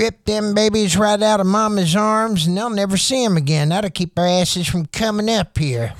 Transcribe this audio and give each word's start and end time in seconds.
rip 0.00 0.24
them 0.24 0.54
babies 0.54 0.96
right 0.96 1.22
out 1.22 1.40
of 1.40 1.46
mama's 1.46 1.94
arms 1.94 2.46
and 2.46 2.56
they'll 2.56 2.70
never 2.70 2.96
see 2.96 3.22
'em 3.22 3.36
again. 3.36 3.68
That'll 3.68 3.90
keep 3.90 4.18
our 4.18 4.26
asses 4.26 4.66
from 4.66 4.86
coming 4.86 5.28
up 5.28 5.58
here. 5.58 5.92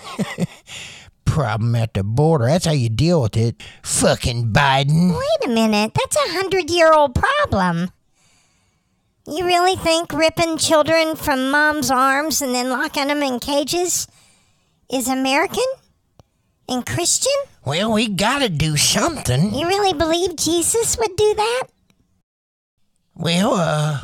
Problem 1.26 1.75
at 1.75 1.92
the 1.92 2.02
border. 2.02 2.47
That's 2.47 2.65
how 2.65 2.73
you 2.73 2.89
deal 2.89 3.21
with 3.23 3.36
it. 3.36 3.63
Fucking 3.83 4.52
Biden. 4.52 5.10
Wait 5.17 5.49
a 5.49 5.49
minute. 5.49 5.92
That's 5.94 6.17
a 6.17 6.33
hundred 6.33 6.71
year 6.71 6.92
old 6.92 7.15
problem. 7.15 7.91
You 9.27 9.45
really 9.45 9.76
think 9.76 10.12
ripping 10.12 10.56
children 10.56 11.14
from 11.14 11.50
mom's 11.50 11.90
arms 11.90 12.40
and 12.40 12.54
then 12.54 12.70
locking 12.70 13.08
them 13.08 13.22
in 13.22 13.38
cages 13.38 14.08
is 14.90 15.08
American 15.08 15.62
and 16.68 16.86
Christian? 16.86 17.32
Well, 17.64 17.92
we 17.92 18.08
gotta 18.08 18.48
do 18.48 18.76
something. 18.76 19.54
You 19.54 19.68
really 19.68 19.92
believe 19.92 20.36
Jesus 20.36 20.96
would 20.96 21.14
do 21.16 21.34
that? 21.34 21.64
Well, 23.21 23.52
uh, 23.52 24.00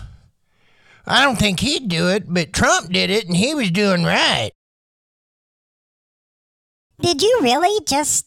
I 1.07 1.25
don't 1.25 1.39
think 1.39 1.61
he'd 1.61 1.88
do 1.88 2.11
it, 2.11 2.24
but 2.29 2.52
Trump 2.52 2.93
did 2.93 3.09
it 3.09 3.27
and 3.27 3.34
he 3.34 3.55
was 3.55 3.70
doing 3.70 4.05
right. 4.05 4.51
Did 7.01 7.23
you 7.23 7.38
really 7.41 7.83
just 7.88 8.27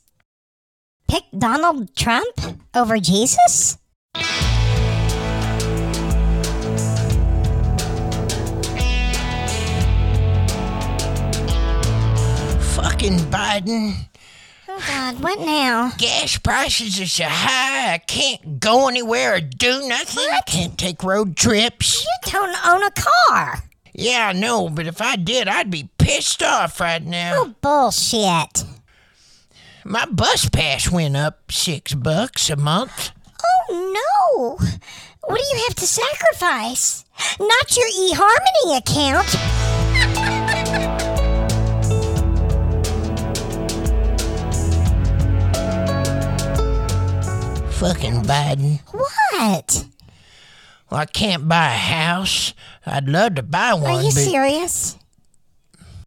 pick 1.08 1.26
Donald 1.38 1.96
Trump 1.96 2.42
over 2.74 2.98
Jesus? 2.98 3.78
Fucking 12.74 13.20
Biden. 13.30 13.94
Oh 14.82 14.88
God, 14.88 15.22
what 15.22 15.40
now? 15.42 15.92
Gas 15.98 16.38
prices 16.38 17.02
are 17.02 17.06
so 17.06 17.26
high, 17.28 17.96
I 17.96 17.98
can't 17.98 18.62
go 18.62 18.88
anywhere 18.88 19.36
or 19.36 19.42
do 19.42 19.86
nothing. 19.90 20.24
What? 20.24 20.46
Can't 20.46 20.78
take 20.78 21.04
road 21.04 21.36
trips. 21.36 22.06
You 22.06 22.32
don't 22.32 22.56
own 22.66 22.84
a 22.84 22.92
car. 22.92 23.64
Yeah, 23.94 24.30
I 24.30 24.34
know, 24.34 24.70
but 24.70 24.88
if 24.88 25.02
I 25.02 25.18
did, 25.18 25.50
I'd 25.50 25.70
be 25.70 25.90
pissed 25.98 26.42
off 26.42 26.80
right 26.80 27.04
now. 27.04 27.34
Oh 27.36 27.56
bullshit. 27.60 28.64
My 29.84 30.06
bus 30.06 30.48
pass 30.48 30.90
went 30.90 31.18
up 31.18 31.52
six 31.52 31.94
bucks 31.94 32.50
a 32.50 32.56
month. 32.56 33.12
Oh 33.44 34.56
no! 34.58 34.68
What 35.28 35.42
do 35.42 35.58
you 35.58 35.64
have 35.68 35.76
to 35.76 35.88
sacrifice? 35.88 37.04
Not 37.38 37.76
your 37.76 37.88
eHarmony 37.88 38.78
account. 38.78 39.89
Fucking 47.80 48.24
Biden. 48.24 48.82
What? 48.92 49.86
Well, 50.90 51.00
I 51.00 51.06
can't 51.06 51.48
buy 51.48 51.68
a 51.68 51.78
house. 51.78 52.54
I'd 52.86 53.08
love 53.08 53.36
to 53.36 53.44
buy 53.44 53.74
one, 53.74 53.84
Are 53.92 54.02
you 54.02 54.10
but 54.10 54.22
serious? 54.24 54.98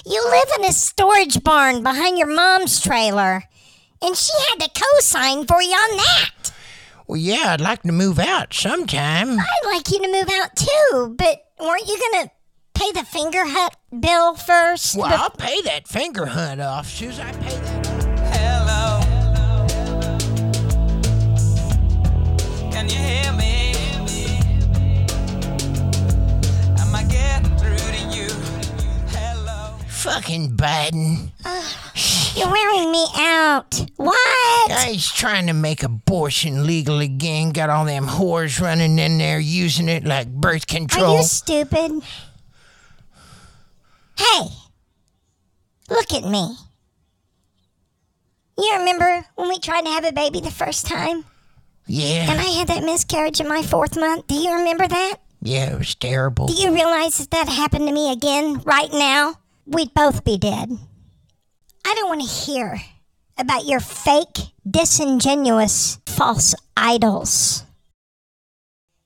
You 0.04 0.22
live 0.30 0.48
in 0.58 0.64
a 0.66 0.72
storage 0.72 1.42
barn 1.42 1.82
behind 1.82 2.18
your 2.18 2.26
mom's 2.26 2.80
trailer, 2.80 3.44
and 4.02 4.16
she 4.16 4.32
had 4.50 4.60
to 4.60 4.68
co-sign 4.80 5.46
for 5.46 5.62
you 5.62 5.70
on 5.70 5.96
that. 5.96 6.52
well, 7.06 7.16
yeah, 7.18 7.52
I'd 7.54 7.60
like 7.60 7.82
to 7.84 7.92
move 7.92 8.18
out 8.18 8.52
sometime. 8.52 9.38
I'd 9.38 9.64
like 9.66 9.90
you 9.90 9.98
to 10.00 10.12
move 10.12 10.28
out 10.42 10.54
too, 10.56 11.14
but 11.16 11.42
weren't 11.58 11.86
you 11.88 11.98
gonna 12.12 12.30
pay 12.74 12.92
the 12.92 13.00
Fingerhut 13.06 13.70
bill 13.98 14.34
first? 14.34 14.94
Well, 14.96 15.06
I'll 15.06 15.30
pay 15.30 15.62
that 15.62 15.86
Fingerhut 15.86 16.62
off 16.62 16.88
soon 16.88 17.12
as 17.12 17.20
I 17.20 17.32
pay 17.32 17.56
that. 17.56 17.81
Fucking 30.02 30.56
Biden. 30.56 31.30
You're 32.36 32.50
wearing 32.50 32.90
me 32.90 33.06
out. 33.16 33.80
What? 33.96 34.68
Guy's 34.68 35.08
trying 35.12 35.46
to 35.46 35.52
make 35.52 35.84
abortion 35.84 36.66
legal 36.66 36.98
again. 36.98 37.50
Got 37.50 37.70
all 37.70 37.84
them 37.84 38.06
whores 38.06 38.60
running 38.60 38.98
in 38.98 39.18
there 39.18 39.38
using 39.38 39.88
it 39.88 40.04
like 40.04 40.26
birth 40.28 40.66
control. 40.66 41.14
Are 41.14 41.16
you 41.18 41.22
stupid? 41.22 42.02
Hey, 44.18 44.48
look 45.88 46.12
at 46.12 46.24
me. 46.24 46.56
You 48.58 48.76
remember 48.78 49.24
when 49.36 49.48
we 49.48 49.58
tried 49.60 49.82
to 49.84 49.90
have 49.90 50.04
a 50.04 50.12
baby 50.12 50.40
the 50.40 50.50
first 50.50 50.86
time? 50.86 51.24
yeah. 51.86 52.30
And 52.30 52.40
I 52.40 52.44
had 52.44 52.68
that 52.68 52.82
miscarriage 52.84 53.40
in 53.40 53.48
my 53.48 53.62
fourth 53.62 53.96
month. 53.96 54.26
Do 54.26 54.34
you 54.34 54.52
remember 54.54 54.88
that? 54.88 55.16
yeah, 55.42 55.72
it 55.72 55.78
was 55.78 55.94
terrible. 55.94 56.46
Do 56.48 56.54
you 56.54 56.72
realize 56.72 57.18
that 57.18 57.30
that 57.30 57.48
happened 57.48 57.86
to 57.88 57.92
me 57.92 58.12
again 58.12 58.60
right 58.64 58.92
now, 58.92 59.38
we'd 59.66 59.94
both 59.94 60.24
be 60.24 60.38
dead? 60.38 60.70
I 61.84 61.94
don't 61.94 62.08
want 62.08 62.22
to 62.22 62.28
hear 62.28 62.80
about 63.38 63.66
your 63.66 63.80
fake, 63.80 64.38
disingenuous, 64.68 65.98
false 66.06 66.54
idols. 66.76 67.64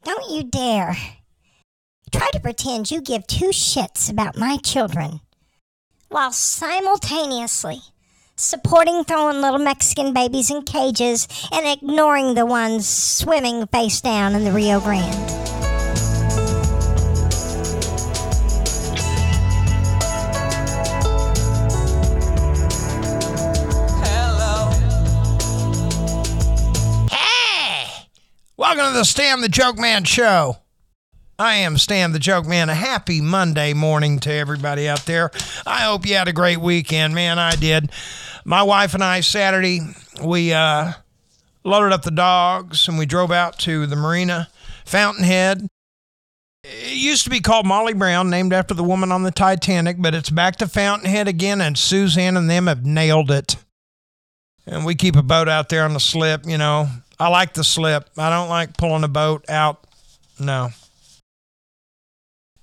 Don't 0.04 0.30
you 0.30 0.44
dare 0.44 0.96
try 2.12 2.30
to 2.32 2.40
pretend 2.40 2.90
you 2.90 3.00
give 3.00 3.26
two 3.26 3.48
shits 3.48 4.10
about 4.10 4.36
my 4.36 4.56
children 4.58 5.20
while 6.08 6.32
simultaneously 6.32 7.80
supporting 8.36 9.02
throwing 9.02 9.40
little 9.40 9.58
Mexican 9.58 10.12
babies 10.12 10.50
in 10.50 10.62
cages 10.62 11.26
and 11.52 11.66
ignoring 11.66 12.34
the 12.34 12.46
ones 12.46 12.86
swimming 12.86 13.66
face 13.68 14.00
down 14.00 14.34
in 14.34 14.44
the 14.44 14.52
Rio 14.52 14.78
Grande. 14.78 15.55
Welcome 28.76 28.92
to 28.92 28.98
the 28.98 29.04
Stan 29.06 29.40
the 29.40 29.48
Joke 29.48 29.78
Man 29.78 30.04
show. 30.04 30.58
I 31.38 31.54
am 31.54 31.78
Stan 31.78 32.12
the 32.12 32.18
Joke 32.18 32.44
Man. 32.44 32.68
A 32.68 32.74
happy 32.74 33.22
Monday 33.22 33.72
morning 33.72 34.18
to 34.18 34.30
everybody 34.30 34.86
out 34.86 35.06
there. 35.06 35.30
I 35.66 35.78
hope 35.78 36.04
you 36.04 36.14
had 36.14 36.28
a 36.28 36.32
great 36.34 36.60
weekend, 36.60 37.14
man. 37.14 37.38
I 37.38 37.52
did. 37.56 37.90
My 38.44 38.62
wife 38.62 38.92
and 38.92 39.02
I 39.02 39.20
Saturday 39.20 39.80
we 40.22 40.52
uh, 40.52 40.92
loaded 41.64 41.94
up 41.94 42.02
the 42.02 42.10
dogs 42.10 42.86
and 42.86 42.98
we 42.98 43.06
drove 43.06 43.32
out 43.32 43.58
to 43.60 43.86
the 43.86 43.96
marina, 43.96 44.50
Fountainhead. 44.84 45.66
It 46.62 46.96
used 46.98 47.24
to 47.24 47.30
be 47.30 47.40
called 47.40 47.64
Molly 47.64 47.94
Brown, 47.94 48.28
named 48.28 48.52
after 48.52 48.74
the 48.74 48.84
woman 48.84 49.10
on 49.10 49.22
the 49.22 49.30
Titanic, 49.30 49.96
but 50.02 50.14
it's 50.14 50.28
back 50.28 50.56
to 50.56 50.68
Fountainhead 50.68 51.28
again, 51.28 51.62
and 51.62 51.78
Suzanne 51.78 52.36
and 52.36 52.50
them 52.50 52.66
have 52.66 52.84
nailed 52.84 53.30
it. 53.30 53.56
And 54.66 54.84
we 54.84 54.94
keep 54.94 55.16
a 55.16 55.22
boat 55.22 55.48
out 55.48 55.70
there 55.70 55.84
on 55.84 55.94
the 55.94 56.00
slip, 56.00 56.44
you 56.44 56.58
know. 56.58 56.90
I 57.18 57.28
like 57.28 57.54
the 57.54 57.64
slip. 57.64 58.10
I 58.16 58.30
don't 58.30 58.48
like 58.48 58.76
pulling 58.76 59.04
a 59.04 59.08
boat 59.08 59.48
out. 59.48 59.86
No. 60.38 60.70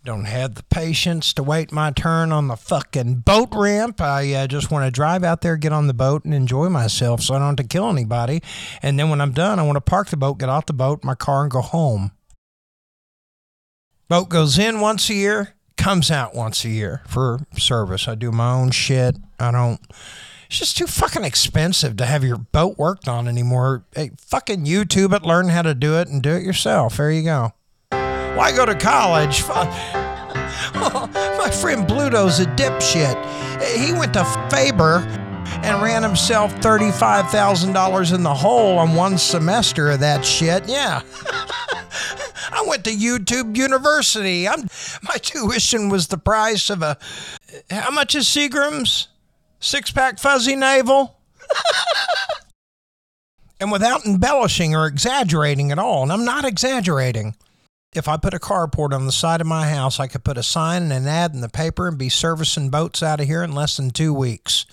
Don't 0.06 0.26
have 0.26 0.56
the 0.56 0.64
patience 0.64 1.34
to 1.36 1.44
wait 1.44 1.72
my 1.72 1.92
turn 1.92 2.34
on 2.34 2.50
the 2.50 2.58
fucking 2.58 3.20
boat 3.20 3.50
ramp. 3.54 4.02
I 4.02 4.34
uh, 4.34 4.48
just 4.48 4.70
want 4.70 4.86
to 4.86 4.92
drive 4.92 5.24
out 5.24 5.40
there, 5.42 5.56
get 5.56 5.72
on 5.72 5.88
the 5.88 5.94
boat, 5.94 6.26
and 6.26 6.34
enjoy 6.34 6.68
myself 6.68 7.22
so 7.22 7.34
I 7.34 7.40
don't 7.40 7.48
have 7.48 7.56
to 7.56 7.64
kill 7.64 7.90
anybody. 7.90 8.44
And 8.82 9.00
then 9.00 9.10
when 9.10 9.22
I'm 9.22 9.32
done, 9.32 9.60
I 9.60 9.64
want 9.64 9.78
to 9.78 9.82
park 9.82 10.10
the 10.10 10.18
boat, 10.18 10.40
get 10.40 10.50
off 10.50 10.66
the 10.66 10.74
boat, 10.74 11.06
my 11.06 11.16
car, 11.16 11.44
and 11.44 11.52
go 11.52 11.62
home. 11.62 12.12
Boat 14.10 14.28
goes 14.28 14.60
in 14.60 14.82
once 14.82 15.10
a 15.10 15.14
year, 15.14 15.56
comes 15.78 16.12
out 16.12 16.36
once 16.36 16.66
a 16.66 16.70
year 16.70 17.02
for 17.08 17.40
service. 17.58 18.06
I 18.08 18.16
do 18.16 18.30
my 18.30 18.52
own 18.52 18.72
shit. 18.72 19.16
I 19.40 19.52
don't. 19.52 19.80
It's 20.54 20.60
just 20.60 20.78
too 20.78 20.86
fucking 20.86 21.24
expensive 21.24 21.98
to 21.98 22.06
have 22.06 22.24
your 22.24 22.38
boat 22.38 22.78
worked 22.78 23.08
on 23.08 23.28
anymore. 23.28 23.86
Hey, 23.96 24.12
fucking 24.20 24.66
YouTube 24.68 25.12
it, 25.12 25.24
learn 25.24 25.50
how 25.50 25.64
to 25.64 25.74
do 25.74 25.98
it, 25.98 26.10
and 26.10 26.22
do 26.22 26.30
it 26.30 26.44
yourself. 26.44 26.98
There 26.98 27.10
you 27.12 27.24
go. 27.24 27.54
Why 27.90 28.54
go 28.56 28.64
to 28.64 28.76
college? 28.76 29.44
My 30.76 31.50
friend 31.60 31.88
Bluto's 31.88 32.40
a 32.40 32.46
dipshit. 32.46 33.16
He 33.84 33.94
went 33.94 34.14
to 34.14 34.24
Faber 34.52 34.98
and 35.64 35.82
ran 35.82 36.04
himself 36.04 36.54
$35,000 36.58 38.14
in 38.14 38.22
the 38.22 38.36
hole 38.36 38.78
on 38.78 38.94
one 38.94 39.18
semester 39.18 39.90
of 39.90 40.02
that 40.02 40.24
shit. 40.24 40.70
Yeah. 40.70 41.02
I 42.52 42.64
went 42.68 42.84
to 42.84 42.92
YouTube 42.92 43.58
University. 43.58 44.48
I'm, 44.48 44.68
my 45.02 45.16
tuition 45.16 45.90
was 45.90 46.10
the 46.10 46.20
price 46.20 46.70
of 46.70 46.84
a. 46.84 47.00
How 47.72 47.90
much 47.90 48.14
is 48.14 48.26
Seagram's? 48.28 49.08
Six 49.64 49.92
pack 49.92 50.20
fuzzy 50.20 50.58
navel? 50.58 51.16
and 53.62 53.72
without 53.72 54.06
embellishing 54.06 54.76
or 54.76 54.88
exaggerating 54.88 55.72
at 55.72 55.80
all, 55.80 56.04
and 56.04 56.12
I'm 56.12 56.26
not 56.26 56.44
exaggerating. 56.44 57.38
If 57.96 58.10
I 58.10 58.18
put 58.18 58.34
a 58.34 58.40
carport 58.40 58.94
on 58.94 59.06
the 59.06 59.14
side 59.14 59.40
of 59.40 59.48
my 59.48 59.70
house, 59.70 60.02
I 60.02 60.08
could 60.08 60.26
put 60.26 60.38
a 60.38 60.44
sign 60.44 60.84
and 60.84 60.92
an 60.92 61.08
ad 61.08 61.34
in 61.34 61.40
the 61.40 61.48
paper 61.48 61.88
and 61.88 61.98
be 61.98 62.10
servicing 62.10 62.72
boats 62.72 63.02
out 63.02 63.22
of 63.22 63.28
here 63.28 63.42
in 63.42 63.54
less 63.54 63.78
than 63.78 63.92
two 63.92 64.14
weeks. 64.14 64.66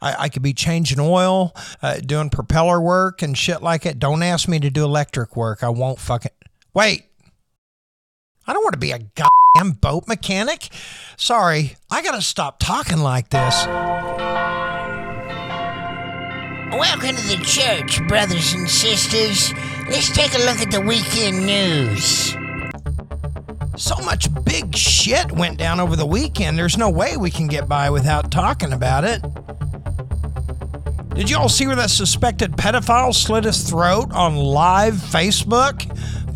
I, 0.00 0.16
I 0.18 0.28
could 0.30 0.42
be 0.42 0.54
changing 0.54 0.98
oil, 0.98 1.54
uh, 1.82 1.96
doing 1.96 2.30
propeller 2.30 2.80
work 2.80 3.20
and 3.20 3.36
shit 3.36 3.62
like 3.62 3.84
it. 3.84 3.98
Don't 3.98 4.22
ask 4.22 4.48
me 4.48 4.58
to 4.60 4.70
do 4.70 4.82
electric 4.82 5.36
work. 5.36 5.62
I 5.62 5.68
won't 5.68 5.98
fucking. 5.98 6.32
Wait. 6.72 7.04
I 8.44 8.52
don't 8.52 8.64
want 8.64 8.72
to 8.72 8.78
be 8.80 8.90
a 8.90 8.98
goddamn 8.98 9.78
boat 9.80 10.08
mechanic. 10.08 10.68
Sorry, 11.16 11.76
I 11.92 12.02
gotta 12.02 12.20
stop 12.20 12.58
talking 12.58 12.98
like 12.98 13.30
this. 13.30 13.66
Welcome 16.72 17.14
to 17.14 17.28
the 17.28 17.40
church, 17.44 18.04
brothers 18.08 18.52
and 18.54 18.68
sisters. 18.68 19.52
Let's 19.88 20.10
take 20.10 20.34
a 20.34 20.38
look 20.38 20.60
at 20.60 20.72
the 20.72 20.80
weekend 20.80 21.46
news. 21.46 22.34
So 23.76 23.94
much 24.04 24.26
big 24.44 24.74
shit 24.74 25.30
went 25.30 25.58
down 25.58 25.78
over 25.78 25.94
the 25.94 26.06
weekend. 26.06 26.58
There's 26.58 26.76
no 26.76 26.90
way 26.90 27.16
we 27.16 27.30
can 27.30 27.46
get 27.46 27.68
by 27.68 27.90
without 27.90 28.32
talking 28.32 28.72
about 28.72 29.04
it. 29.04 29.22
Did 31.14 31.30
you 31.30 31.38
all 31.38 31.48
see 31.48 31.68
where 31.68 31.76
that 31.76 31.90
suspected 31.90 32.52
pedophile 32.52 33.14
slit 33.14 33.44
his 33.44 33.62
throat 33.68 34.10
on 34.12 34.34
live 34.34 34.94
Facebook? 34.94 35.86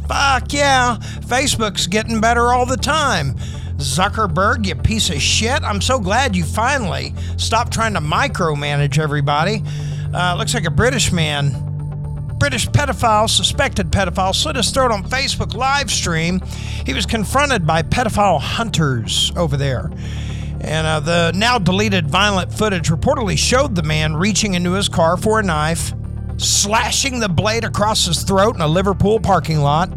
Fuck 0.09 0.53
yeah, 0.53 0.97
Facebook's 1.21 1.87
getting 1.87 2.21
better 2.21 2.53
all 2.53 2.67
the 2.67 2.77
time. 2.77 3.35
Zuckerberg, 3.77 4.67
you 4.67 4.75
piece 4.75 5.11
of 5.11 5.21
shit. 5.21 5.63
I'm 5.63 5.81
so 5.81 5.99
glad 5.99 6.35
you 6.35 6.45
finally 6.45 7.15
stopped 7.37 7.73
trying 7.73 7.95
to 7.95 8.01
micromanage 8.01 8.99
everybody. 8.99 9.63
Uh, 10.15 10.35
looks 10.37 10.55
like 10.55 10.65
a 10.65 10.71
British 10.71 11.13
man 11.13 11.63
British 12.39 12.69
pedophile, 12.69 13.29
suspected 13.31 13.91
pedophile, 13.91 14.35
slit 14.35 14.57
his 14.57 14.71
throat 14.71 14.91
on 14.91 15.03
Facebook 15.05 15.55
live 15.55 15.91
stream. 15.91 16.41
He 16.85 16.93
was 16.93 17.07
confronted 17.07 17.67
by 17.67 17.83
pedophile 17.83 18.41
hunters 18.41 19.33
over 19.37 19.57
there. 19.57 19.91
And 20.61 20.87
uh, 20.87 21.01
the 21.01 21.33
now 21.35 21.59
deleted 21.59 22.09
violent 22.09 22.53
footage 22.53 22.89
reportedly 22.89 23.39
showed 23.39 23.75
the 23.75 23.83
man 23.83 24.17
reaching 24.17 24.55
into 24.55 24.73
his 24.73 24.89
car 24.89 25.17
for 25.17 25.41
a 25.41 25.43
knife, 25.43 25.93
slashing 26.37 27.21
the 27.21 27.29
blade 27.29 27.65
across 27.65 28.07
his 28.07 28.23
throat 28.23 28.55
in 28.55 28.61
a 28.61 28.69
Liverpool 28.69 29.21
parking 29.21 29.61
lot. 29.61 29.91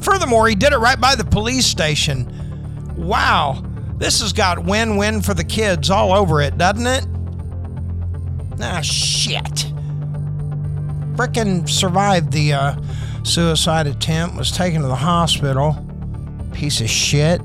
Furthermore, 0.00 0.48
he 0.48 0.54
did 0.54 0.72
it 0.72 0.78
right 0.78 1.00
by 1.00 1.14
the 1.14 1.24
police 1.24 1.66
station. 1.66 2.32
Wow, 2.96 3.64
this 3.98 4.20
has 4.20 4.32
got 4.32 4.64
win 4.64 4.96
win 4.96 5.22
for 5.22 5.34
the 5.34 5.44
kids 5.44 5.90
all 5.90 6.12
over 6.12 6.40
it, 6.40 6.56
doesn't 6.56 6.86
it? 6.86 7.06
Ah, 8.60 8.80
shit 8.80 9.72
frickin' 11.16 11.68
survived 11.68 12.30
the 12.30 12.52
uh, 12.52 12.76
suicide 13.22 13.86
attempt, 13.86 14.36
was 14.36 14.52
taken 14.52 14.82
to 14.82 14.86
the 14.86 14.94
hospital. 14.94 15.74
Piece 16.52 16.80
of 16.80 16.90
shit. 16.90 17.40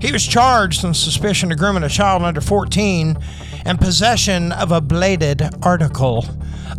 He 0.00 0.12
was 0.12 0.26
charged 0.26 0.84
on 0.84 0.94
suspicion 0.94 1.50
of 1.52 1.58
grooming 1.58 1.84
a 1.84 1.88
child 1.88 2.22
under 2.22 2.40
14 2.40 3.16
and 3.64 3.80
possession 3.80 4.52
of 4.52 4.72
a 4.72 4.80
bladed 4.80 5.42
article. 5.62 6.26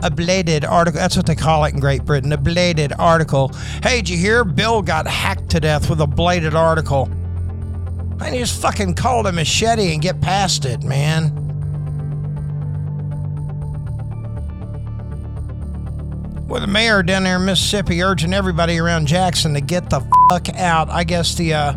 A 0.03 0.11
bladed 0.11 0.65
article. 0.65 0.99
That's 0.99 1.15
what 1.15 1.25
they 1.25 1.35
call 1.35 1.63
it 1.63 1.73
in 1.73 1.79
Great 1.79 2.03
Britain. 2.03 2.33
A 2.33 2.37
bladed 2.37 2.91
article. 2.99 3.53
Hey, 3.81 3.97
did 4.01 4.09
you 4.09 4.17
hear? 4.17 4.43
Bill 4.43 4.81
got 4.81 5.07
hacked 5.07 5.49
to 5.51 5.61
death 5.61 5.89
with 5.89 6.01
a 6.01 6.07
bladed 6.07 6.53
article. 6.53 7.09
I 8.19 8.29
need 8.29 8.39
just 8.39 8.61
fucking 8.61 8.95
call 8.95 9.25
it 9.25 9.29
a 9.29 9.31
machete 9.31 9.93
and 9.93 10.01
get 10.01 10.19
past 10.19 10.65
it, 10.65 10.83
man. 10.83 11.33
With 16.47 16.61
the 16.61 16.67
mayor 16.67 17.01
down 17.01 17.23
there 17.23 17.37
in 17.37 17.45
Mississippi 17.45 18.03
urging 18.03 18.33
everybody 18.33 18.79
around 18.79 19.07
Jackson 19.07 19.53
to 19.53 19.61
get 19.61 19.89
the 19.89 20.01
fuck 20.29 20.49
out. 20.55 20.89
I 20.89 21.05
guess 21.05 21.35
the, 21.35 21.53
uh, 21.53 21.73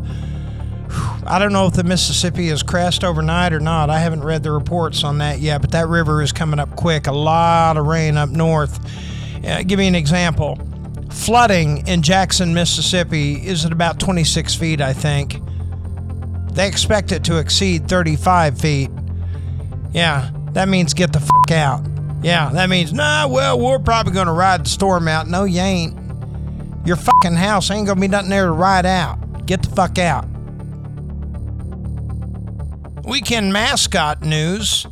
I 1.26 1.38
don't 1.38 1.52
know 1.52 1.66
if 1.66 1.74
the 1.74 1.84
Mississippi 1.84 2.48
has 2.48 2.62
crashed 2.62 3.04
overnight 3.04 3.52
or 3.52 3.60
not. 3.60 3.90
I 3.90 3.98
haven't 3.98 4.22
read 4.22 4.42
the 4.42 4.52
reports 4.52 5.04
on 5.04 5.18
that 5.18 5.40
yet, 5.40 5.60
but 5.60 5.72
that 5.72 5.88
river 5.88 6.22
is 6.22 6.32
coming 6.32 6.60
up 6.60 6.76
quick. 6.76 7.06
A 7.06 7.12
lot 7.12 7.76
of 7.76 7.86
rain 7.86 8.16
up 8.16 8.30
north. 8.30 8.78
Uh, 9.44 9.62
give 9.62 9.78
me 9.78 9.86
an 9.86 9.94
example. 9.94 10.58
Flooding 11.10 11.86
in 11.86 12.02
Jackson, 12.02 12.54
Mississippi 12.54 13.46
is 13.46 13.64
at 13.64 13.72
about 13.72 13.98
26 13.98 14.54
feet, 14.54 14.80
I 14.80 14.92
think. 14.92 15.40
They 16.52 16.68
expect 16.68 17.12
it 17.12 17.24
to 17.24 17.38
exceed 17.38 17.88
35 17.88 18.58
feet. 18.60 18.90
Yeah, 19.92 20.30
that 20.52 20.68
means 20.68 20.94
get 20.94 21.12
the 21.12 21.20
fuck 21.20 21.50
out. 21.50 21.86
Yeah, 22.22 22.50
that 22.50 22.68
means, 22.68 22.92
nah, 22.92 23.26
well, 23.28 23.58
we're 23.58 23.78
probably 23.78 24.12
going 24.12 24.26
to 24.26 24.32
ride 24.32 24.64
the 24.64 24.68
storm 24.68 25.06
out. 25.06 25.28
No, 25.28 25.44
you 25.44 25.60
ain't. 25.60 25.96
Your 26.86 26.96
fucking 26.96 27.34
house 27.34 27.70
ain't 27.70 27.86
going 27.86 27.96
to 27.96 28.00
be 28.00 28.08
nothing 28.08 28.30
there 28.30 28.46
to 28.46 28.52
ride 28.52 28.86
out. 28.86 29.46
Get 29.46 29.62
the 29.62 29.70
fuck 29.70 29.98
out. 29.98 30.26
Weekend 33.06 33.52
mascot 33.52 34.22
news. 34.22 34.84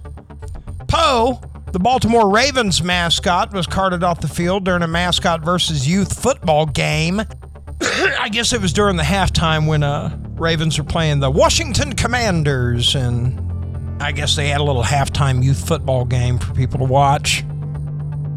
Poe, 0.86 1.40
the 1.72 1.80
Baltimore 1.80 2.30
Ravens 2.30 2.80
mascot, 2.80 3.52
was 3.52 3.66
carted 3.66 4.04
off 4.04 4.20
the 4.20 4.28
field 4.28 4.64
during 4.64 4.82
a 4.82 4.86
mascot 4.86 5.44
versus 5.44 5.88
youth 5.88 6.22
football 6.22 6.64
game. 6.64 7.20
I 7.80 8.28
guess 8.30 8.52
it 8.52 8.62
was 8.62 8.72
during 8.72 8.96
the 8.96 9.02
halftime 9.02 9.66
when 9.66 9.82
uh, 9.82 10.16
Ravens 10.34 10.78
were 10.78 10.84
playing 10.84 11.18
the 11.18 11.30
Washington 11.30 11.94
Commanders, 11.94 12.94
and 12.94 14.00
I 14.00 14.12
guess 14.12 14.36
they 14.36 14.46
had 14.46 14.60
a 14.60 14.64
little 14.64 14.84
halftime 14.84 15.42
youth 15.42 15.66
football 15.66 16.04
game 16.04 16.38
for 16.38 16.54
people 16.54 16.78
to 16.78 16.84
watch. 16.84 17.44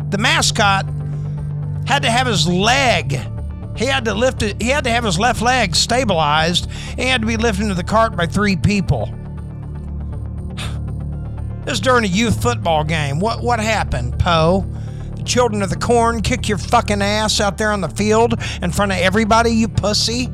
The 0.09 0.18
mascot 0.18 0.88
had 1.85 2.01
to 2.01 2.09
have 2.09 2.25
his 2.25 2.47
leg. 2.47 3.19
He 3.75 3.85
had 3.85 4.06
to 4.06 4.15
lift 4.15 4.41
it. 4.41 4.59
He 4.59 4.69
had 4.69 4.85
to 4.85 4.89
have 4.89 5.03
his 5.03 5.19
left 5.19 5.44
leg 5.44 5.75
stabilized. 5.75 6.68
He 6.97 7.06
had 7.06 7.21
to 7.21 7.27
be 7.27 7.38
lifted 7.38 7.62
into 7.62 7.75
the 7.75 7.83
cart 7.83 8.18
by 8.18 8.25
three 8.25 8.56
people. 8.56 9.13
This 11.68 11.81
during 11.81 12.06
a 12.06 12.08
youth 12.08 12.42
football 12.42 12.86
game. 12.86 13.19
What 13.19 13.44
what 13.44 13.60
happened, 13.60 14.18
Poe? 14.18 14.66
The 15.18 15.24
children 15.24 15.62
of 15.62 15.69
the 15.69 15.75
corn 15.75 16.22
kick 16.22 16.48
your 16.48 16.58
fucking 16.58 17.02
ass 17.02 17.42
out 17.42 17.58
there 17.58 17.74
on 17.74 17.81
the 17.81 17.90
field 17.90 18.36
in 18.62 18.72
front 18.72 18.94
of 18.94 19.00
everybody, 19.00 19.50
you 19.50 19.68
pussy. 19.68 20.30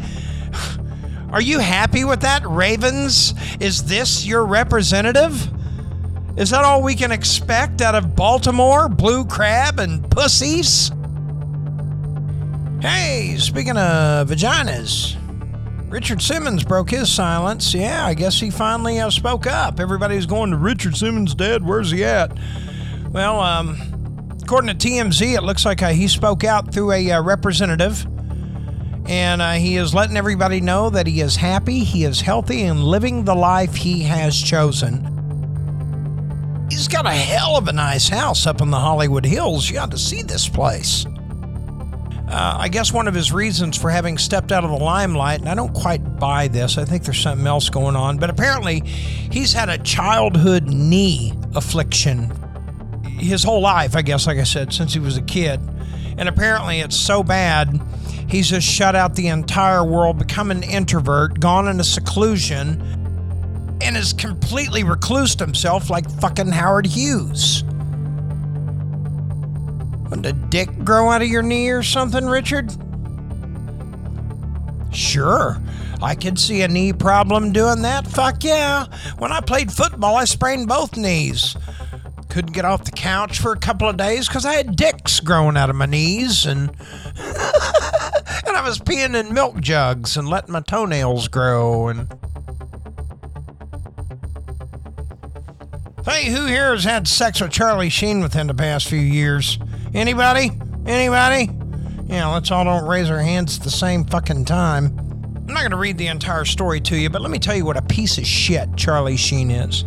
Are 1.32 1.42
you 1.42 1.58
happy 1.58 2.04
with 2.04 2.22
that, 2.22 2.46
Ravens? 2.46 3.34
Is 3.60 3.86
this 3.86 4.28
your 4.28 4.46
representative? 4.46 5.50
Is 6.38 6.52
that 6.52 6.64
all 6.64 6.84
we 6.84 6.94
can 6.94 7.12
expect 7.12 7.82
out 7.82 7.96
of 7.96 8.16
Baltimore, 8.16 8.88
Blue 8.88 9.26
Crab, 9.26 9.80
and 9.80 10.08
pussies? 10.12 10.92
Hey, 12.80 13.38
speaking 13.40 13.78
of 13.78 14.30
vaginas, 14.30 15.16
Richard 15.94 16.24
Simmons 16.24 16.64
broke 16.64 16.90
his 16.90 17.08
silence. 17.08 17.72
Yeah, 17.72 18.04
I 18.04 18.16
guess 18.16 18.40
he 18.40 18.50
finally 18.50 19.00
uh, 19.00 19.12
spoke 19.12 19.46
up. 19.46 19.80
Everybody's 19.80 20.26
going 20.26 20.50
to 20.50 20.58
Richard 20.58 20.98
Simmons 20.98 21.36
dead. 21.36 21.64
Where's 21.64 21.92
he 21.92 22.04
at? 22.04 22.36
Well, 23.12 23.40
um, 23.40 23.78
according 24.42 24.76
to 24.76 24.88
TMZ, 24.88 25.36
it 25.36 25.44
looks 25.44 25.66
like 25.66 25.84
uh, 25.84 25.90
he 25.90 26.08
spoke 26.08 26.44
out 26.44 26.74
through 26.74 26.94
a 26.94 27.12
uh, 27.12 27.22
representative 27.22 28.08
and 29.06 29.40
uh, 29.40 29.52
he 29.52 29.78
is 29.78 29.94
letting 29.94 30.18
everybody 30.18 30.62
know 30.62 30.90
that 30.90 31.06
he 31.06 31.22
is 31.22 31.36
happy, 31.36 31.84
he 31.84 32.06
is 32.06 32.22
healthy, 32.22 32.64
and 32.64 32.84
living 32.84 33.24
the 33.24 33.36
life 33.36 33.76
he 33.76 34.02
has 34.02 34.36
chosen. 34.42 35.06
He's 36.72 36.88
got 36.88 37.06
a 37.06 37.12
hell 37.12 37.56
of 37.56 37.68
a 37.68 37.72
nice 37.72 38.10
house 38.10 38.48
up 38.48 38.62
in 38.62 38.72
the 38.72 38.80
Hollywood 38.80 39.28
Hills. 39.28 39.70
You 39.70 39.78
ought 39.78 39.92
to 39.92 40.00
see 40.00 40.24
this 40.24 40.50
place. 40.50 41.06
Uh, 42.28 42.58
I 42.60 42.70
guess 42.70 42.92
one 42.92 43.08
of 43.08 43.14
his 43.14 43.32
reasons 43.32 43.78
for 43.78 43.90
having 43.90 44.18
stepped 44.18 44.52
out 44.52 44.64
of 44.64 44.72
the 44.72 44.78
limelight, 44.78 45.40
and 45.40 45.50
I 45.50 45.56
don't 45.56 45.74
quite 45.74 46.20
buy 46.20 46.48
this, 46.48 46.78
I 46.78 46.86
think 46.86 47.04
there's 47.04 47.20
something 47.20 47.46
else 47.46 47.70
going 47.70 47.96
on, 47.96 48.18
but 48.18 48.30
apparently 48.30 48.80
he's 48.80 49.54
had 49.54 49.70
a 49.70 49.78
childhood 49.78 50.68
knee 50.68 51.34
affliction 51.56 52.32
his 53.20 53.44
whole 53.44 53.62
life, 53.62 53.96
I 53.96 54.02
guess, 54.02 54.28
like 54.28 54.38
I 54.38 54.44
said, 54.44 54.74
since 54.74 54.94
he 54.94 55.00
was 55.00 55.16
a 55.16 55.22
kid. 55.22 55.62
And 56.18 56.28
apparently 56.28 56.80
it's 56.80 56.96
so 56.96 57.24
bad 57.24 57.80
He's 58.34 58.50
just 58.50 58.68
shut 58.68 58.96
out 58.96 59.14
the 59.16 59.28
entire 59.28 59.84
world, 59.84 60.18
become 60.18 60.50
an 60.50 60.64
introvert, 60.64 61.40
gone 61.40 61.68
into 61.68 61.84
seclusion, 61.84 62.82
and 63.80 63.96
has 63.96 64.12
completely 64.12 64.84
reclused 64.84 65.40
himself 65.40 65.92
like 65.92 66.10
fucking 66.20 66.48
Howard 66.48 66.88
Hughes. 66.88 67.64
Did 70.10 70.26
a 70.26 70.34
dick 70.34 70.70
grow 70.84 71.10
out 71.10 71.22
of 71.22 71.28
your 71.28 71.42
knee 71.42 71.70
or 71.70 71.84
something, 71.84 72.26
Richard? 72.26 72.72
Sure, 74.94 75.60
I 76.02 76.16
could 76.16 76.40
see 76.40 76.62
a 76.62 76.68
knee 76.68 76.94
problem 76.94 77.52
doing 77.52 77.82
that. 77.82 78.08
Fuck 78.08 78.44
yeah. 78.44 78.86
When 79.18 79.32
I 79.32 79.42
played 79.42 79.72
football, 79.72 80.16
I 80.16 80.26
sprained 80.26 80.68
both 80.68 80.96
knees. 80.96 81.56
Couldn't 82.30 82.54
get 82.54 82.66
off 82.66 82.84
the 82.84 82.92
couch 82.92 83.40
for 83.40 83.52
a 83.52 83.60
couple 83.60 83.88
of 83.90 83.98
days 83.98 84.28
because 84.28 84.46
I 84.46 84.54
had 84.54 84.76
dicks 84.76 85.20
growing 85.20 85.58
out 85.58 85.70
of 85.70 85.76
my 85.76 85.86
knees 85.86 86.46
and. 86.46 86.70
and 87.18 88.58
I 88.58 88.64
was 88.64 88.80
peeing 88.80 89.16
in 89.16 89.34
milk 89.34 89.60
jugs 89.60 90.18
and 90.18 90.28
letting 90.28 90.52
my 90.52 90.62
toenails 90.62 91.28
grow 91.28 91.88
and. 91.88 92.08
Hey, 96.06 96.30
who 96.32 96.46
here 96.46 96.72
has 96.72 96.84
had 96.84 97.08
sex 97.08 97.40
with 97.40 97.52
Charlie 97.52 97.90
Sheen 97.90 98.22
within 98.22 98.48
the 98.48 98.54
past 98.54 98.88
few 98.88 99.00
years? 99.00 99.58
Anybody? 99.94 100.52
Anybody? 100.86 101.52
Yeah, 102.06 102.28
let's 102.28 102.50
all 102.52 102.64
don't 102.64 102.86
raise 102.88 103.10
our 103.10 103.20
hands 103.20 103.58
at 103.58 103.64
the 103.64 103.70
same 103.70 104.06
fucking 104.06 104.46
time. 104.46 104.98
I'm 105.36 105.48
not 105.48 105.60
going 105.60 105.72
to 105.72 105.78
read 105.78 105.98
the 105.98 106.08
entire 106.08 106.46
story 106.46 106.82
to 106.82 106.96
you, 106.98 107.10
but 107.10 107.22
let 107.22 107.30
me 107.30 107.38
tell 107.38 107.56
you 107.56 107.66
what 107.66 107.78
a 107.78 107.82
piece 107.82 108.18
of 108.18 108.26
shit 108.26 108.76
Charlie 108.76 109.18
Sheen 109.18 109.52
is. 109.52 109.86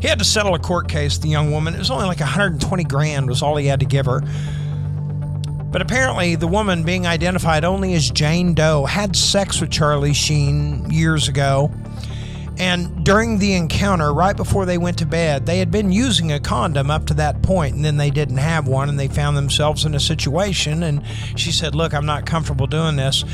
He 0.00 0.08
had 0.08 0.18
to 0.18 0.24
settle 0.24 0.54
a 0.54 0.58
court 0.58 0.88
case, 0.88 1.18
the 1.18 1.28
young 1.28 1.50
woman. 1.50 1.74
It 1.74 1.78
was 1.78 1.90
only 1.90 2.06
like 2.06 2.20
120 2.20 2.84
grand 2.84 3.28
was 3.28 3.42
all 3.42 3.56
he 3.56 3.66
had 3.66 3.80
to 3.80 3.86
give 3.86 4.06
her. 4.06 4.20
But 5.70 5.80
apparently, 5.80 6.34
the 6.34 6.46
woman 6.46 6.84
being 6.84 7.06
identified 7.06 7.64
only 7.64 7.94
as 7.94 8.10
Jane 8.10 8.54
Doe 8.54 8.84
had 8.84 9.16
sex 9.16 9.60
with 9.60 9.70
Charlie 9.70 10.12
Sheen 10.12 10.90
years 10.90 11.28
ago. 11.28 11.70
And 12.58 13.04
during 13.04 13.38
the 13.38 13.54
encounter, 13.54 14.12
right 14.12 14.36
before 14.36 14.66
they 14.66 14.78
went 14.78 14.98
to 14.98 15.06
bed, 15.06 15.46
they 15.46 15.58
had 15.58 15.70
been 15.70 15.90
using 15.90 16.32
a 16.32 16.40
condom 16.40 16.90
up 16.90 17.06
to 17.06 17.14
that 17.14 17.42
point, 17.42 17.74
and 17.74 17.84
then 17.84 17.96
they 17.96 18.10
didn't 18.10 18.36
have 18.36 18.68
one, 18.68 18.88
and 18.88 18.98
they 18.98 19.08
found 19.08 19.36
themselves 19.36 19.84
in 19.84 19.94
a 19.94 20.00
situation. 20.00 20.82
And 20.82 21.02
she 21.36 21.50
said, 21.50 21.74
Look, 21.74 21.94
I'm 21.94 22.06
not 22.06 22.26
comfortable 22.26 22.66
doing 22.66 22.96
this. 22.96 23.24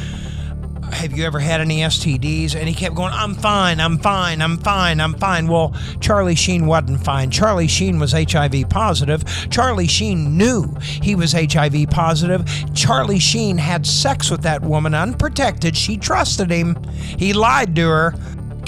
Have 0.92 1.12
you 1.12 1.24
ever 1.26 1.38
had 1.38 1.60
any 1.60 1.80
STDs? 1.80 2.54
And 2.54 2.66
he 2.66 2.74
kept 2.74 2.94
going, 2.94 3.12
I'm 3.12 3.34
fine, 3.34 3.78
I'm 3.78 3.98
fine, 3.98 4.40
I'm 4.40 4.56
fine, 4.56 5.00
I'm 5.00 5.14
fine. 5.14 5.46
Well, 5.46 5.76
Charlie 6.00 6.34
Sheen 6.34 6.66
wasn't 6.66 7.04
fine. 7.04 7.30
Charlie 7.30 7.68
Sheen 7.68 7.98
was 7.98 8.12
HIV 8.12 8.70
positive. 8.70 9.22
Charlie 9.50 9.86
Sheen 9.86 10.38
knew 10.38 10.74
he 10.80 11.14
was 11.14 11.32
HIV 11.32 11.90
positive. 11.90 12.48
Charlie 12.74 13.18
Sheen 13.18 13.58
had 13.58 13.86
sex 13.86 14.30
with 14.30 14.42
that 14.42 14.62
woman 14.62 14.94
unprotected. 14.94 15.76
She 15.76 15.98
trusted 15.98 16.50
him. 16.50 16.82
He 16.94 17.34
lied 17.34 17.76
to 17.76 17.88
her. 17.88 18.14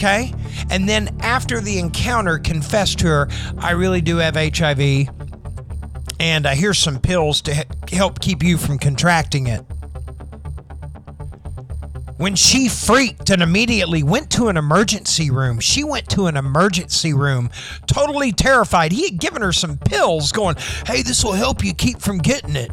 Okay. 0.00 0.32
And 0.70 0.88
then 0.88 1.14
after 1.20 1.60
the 1.60 1.78
encounter, 1.78 2.38
confessed 2.38 3.00
to 3.00 3.06
her, 3.06 3.28
I 3.58 3.72
really 3.72 4.00
do 4.00 4.16
have 4.16 4.34
HIV. 4.34 5.10
And 6.18 6.46
uh, 6.46 6.50
here's 6.52 6.78
some 6.78 6.98
pills 6.98 7.42
to 7.42 7.52
he- 7.52 7.96
help 7.96 8.18
keep 8.18 8.42
you 8.42 8.56
from 8.56 8.78
contracting 8.78 9.46
it 9.46 9.60
when 12.16 12.34
she 12.34 12.66
freaked 12.66 13.28
and 13.28 13.42
immediately 13.42 14.02
went 14.02 14.30
to 14.30 14.48
an 14.48 14.56
emergency 14.56 15.30
room. 15.30 15.60
She 15.60 15.84
went 15.84 16.08
to 16.10 16.28
an 16.28 16.36
emergency 16.38 17.12
room, 17.12 17.50
totally 17.86 18.32
terrified. 18.32 18.92
He 18.92 19.04
had 19.04 19.20
given 19.20 19.42
her 19.42 19.52
some 19.52 19.76
pills, 19.76 20.32
going, 20.32 20.56
Hey, 20.86 21.02
this 21.02 21.22
will 21.22 21.32
help 21.32 21.62
you 21.62 21.74
keep 21.74 22.00
from 22.00 22.16
getting 22.16 22.56
it. 22.56 22.70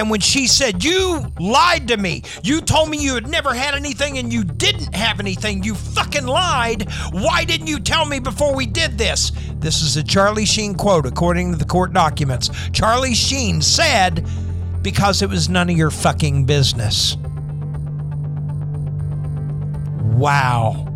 And 0.00 0.08
when 0.08 0.20
she 0.20 0.46
said, 0.46 0.82
You 0.82 1.30
lied 1.38 1.88
to 1.88 1.98
me, 1.98 2.22
you 2.42 2.62
told 2.62 2.88
me 2.88 2.96
you 2.96 3.14
had 3.14 3.28
never 3.28 3.52
had 3.52 3.74
anything 3.74 4.16
and 4.16 4.32
you 4.32 4.44
didn't 4.44 4.94
have 4.94 5.20
anything, 5.20 5.62
you 5.62 5.74
fucking 5.74 6.24
lied. 6.24 6.90
Why 7.12 7.44
didn't 7.44 7.66
you 7.66 7.78
tell 7.78 8.06
me 8.06 8.18
before 8.18 8.56
we 8.56 8.64
did 8.64 8.96
this? 8.96 9.30
This 9.56 9.82
is 9.82 9.98
a 9.98 10.02
Charlie 10.02 10.46
Sheen 10.46 10.74
quote, 10.74 11.04
according 11.04 11.52
to 11.52 11.58
the 11.58 11.66
court 11.66 11.92
documents. 11.92 12.48
Charlie 12.72 13.12
Sheen 13.12 13.60
said, 13.60 14.26
Because 14.80 15.20
it 15.20 15.28
was 15.28 15.50
none 15.50 15.68
of 15.68 15.76
your 15.76 15.90
fucking 15.90 16.46
business. 16.46 17.18
Wow. 20.16 20.86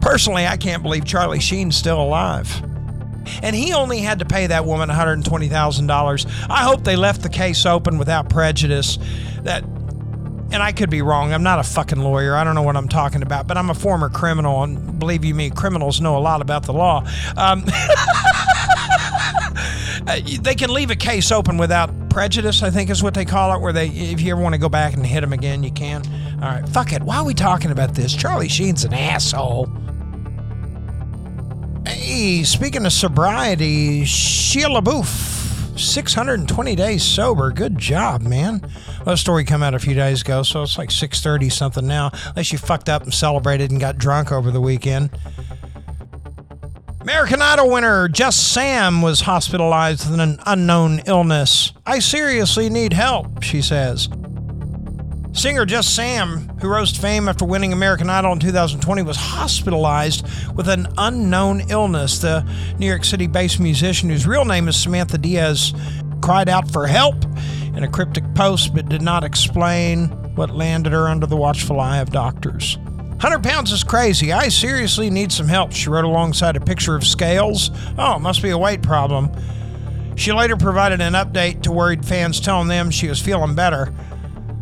Personally, 0.00 0.46
I 0.46 0.56
can't 0.58 0.84
believe 0.84 1.04
Charlie 1.04 1.40
Sheen's 1.40 1.76
still 1.76 2.00
alive. 2.00 2.62
And 3.42 3.54
he 3.54 3.72
only 3.72 3.98
had 3.98 4.18
to 4.20 4.24
pay 4.24 4.46
that 4.46 4.64
woman 4.64 4.88
$120,000. 4.88 6.50
I 6.50 6.64
hope 6.64 6.84
they 6.84 6.96
left 6.96 7.22
the 7.22 7.28
case 7.28 7.66
open 7.66 7.98
without 7.98 8.28
prejudice. 8.28 8.98
That 9.42 9.64
and 10.52 10.62
I 10.62 10.72
could 10.72 10.88
be 10.88 11.02
wrong. 11.02 11.32
I'm 11.32 11.42
not 11.42 11.58
a 11.58 11.64
fucking 11.64 11.98
lawyer. 11.98 12.36
I 12.36 12.44
don't 12.44 12.54
know 12.54 12.62
what 12.62 12.76
I'm 12.76 12.88
talking 12.88 13.22
about, 13.22 13.48
but 13.48 13.56
I'm 13.56 13.70
a 13.70 13.74
former 13.74 14.08
criminal, 14.08 14.62
and 14.62 15.00
believe 15.00 15.24
you 15.24 15.34
me, 15.34 15.50
criminals 15.50 16.00
know 16.00 16.16
a 16.16 16.20
lot 16.20 16.40
about 16.40 16.64
the 16.64 16.72
law. 16.72 17.04
Um, 17.36 17.64
they 20.42 20.54
can 20.54 20.72
leave 20.72 20.90
a 20.90 20.96
case 20.96 21.32
open 21.32 21.56
without 21.56 21.90
prejudice, 22.08 22.62
I 22.62 22.70
think 22.70 22.88
is 22.88 23.02
what 23.02 23.14
they 23.14 23.24
call 23.24 23.56
it, 23.56 23.60
where 23.60 23.72
they, 23.72 23.88
if 23.88 24.20
you 24.20 24.32
ever 24.32 24.40
want 24.40 24.54
to 24.54 24.60
go 24.60 24.68
back 24.68 24.94
and 24.94 25.04
hit 25.04 25.22
them 25.22 25.32
again, 25.32 25.64
you 25.64 25.72
can. 25.72 26.02
All 26.40 26.48
right, 26.48 26.68
fuck 26.68 26.92
it. 26.92 27.02
Why 27.02 27.16
are 27.16 27.24
we 27.24 27.34
talking 27.34 27.72
about 27.72 27.94
this? 27.94 28.14
Charlie 28.14 28.48
Sheen's 28.48 28.84
an 28.84 28.94
asshole. 28.94 29.68
Hey, 32.14 32.44
speaking 32.44 32.86
of 32.86 32.92
sobriety, 32.92 34.04
Sheila 34.04 34.80
Booth. 34.80 35.74
620 35.76 36.76
days 36.76 37.02
sober. 37.02 37.50
Good 37.50 37.76
job, 37.76 38.22
man. 38.22 38.64
Well, 39.04 39.16
story 39.16 39.44
come 39.44 39.64
out 39.64 39.74
a 39.74 39.80
few 39.80 39.94
days 39.94 40.22
ago, 40.22 40.44
so 40.44 40.62
it's 40.62 40.78
like 40.78 40.92
6:30 40.92 41.50
something 41.50 41.84
now. 41.84 42.12
Unless 42.28 42.52
you 42.52 42.58
fucked 42.58 42.88
up 42.88 43.02
and 43.02 43.12
celebrated 43.12 43.72
and 43.72 43.80
got 43.80 43.98
drunk 43.98 44.30
over 44.30 44.52
the 44.52 44.60
weekend. 44.60 45.10
American 47.00 47.42
Idol 47.42 47.68
winner 47.68 48.06
Just 48.06 48.52
Sam 48.52 49.02
was 49.02 49.22
hospitalized 49.22 50.08
with 50.08 50.20
an 50.20 50.38
unknown 50.46 51.00
illness. 51.06 51.72
I 51.84 51.98
seriously 51.98 52.70
need 52.70 52.92
help, 52.92 53.42
she 53.42 53.60
says. 53.60 54.08
Singer 55.34 55.66
Just 55.66 55.96
Sam, 55.96 56.48
who 56.60 56.68
rose 56.68 56.92
to 56.92 57.00
fame 57.00 57.28
after 57.28 57.44
winning 57.44 57.72
American 57.72 58.08
Idol 58.08 58.32
in 58.34 58.38
2020, 58.38 59.02
was 59.02 59.16
hospitalized 59.16 60.24
with 60.54 60.68
an 60.68 60.86
unknown 60.96 61.62
illness. 61.70 62.18
The 62.18 62.48
New 62.78 62.86
York 62.86 63.04
City 63.04 63.26
based 63.26 63.58
musician, 63.58 64.10
whose 64.10 64.28
real 64.28 64.44
name 64.44 64.68
is 64.68 64.80
Samantha 64.80 65.18
Diaz, 65.18 65.74
cried 66.22 66.48
out 66.48 66.70
for 66.70 66.86
help 66.86 67.16
in 67.76 67.82
a 67.82 67.88
cryptic 67.88 68.22
post 68.36 68.76
but 68.76 68.88
did 68.88 69.02
not 69.02 69.24
explain 69.24 70.06
what 70.36 70.50
landed 70.50 70.92
her 70.92 71.08
under 71.08 71.26
the 71.26 71.36
watchful 71.36 71.80
eye 71.80 71.98
of 71.98 72.10
doctors. 72.10 72.78
100 72.78 73.42
pounds 73.42 73.72
is 73.72 73.82
crazy. 73.82 74.32
I 74.32 74.48
seriously 74.48 75.10
need 75.10 75.32
some 75.32 75.48
help, 75.48 75.72
she 75.72 75.90
wrote 75.90 76.04
alongside 76.04 76.54
a 76.54 76.60
picture 76.60 76.94
of 76.94 77.04
scales. 77.04 77.72
Oh, 77.98 78.16
it 78.16 78.20
must 78.20 78.40
be 78.40 78.50
a 78.50 78.58
weight 78.58 78.82
problem. 78.82 79.32
She 80.14 80.32
later 80.32 80.56
provided 80.56 81.00
an 81.00 81.14
update 81.14 81.62
to 81.62 81.72
worried 81.72 82.04
fans, 82.06 82.38
telling 82.38 82.68
them 82.68 82.92
she 82.92 83.08
was 83.08 83.20
feeling 83.20 83.56
better. 83.56 83.92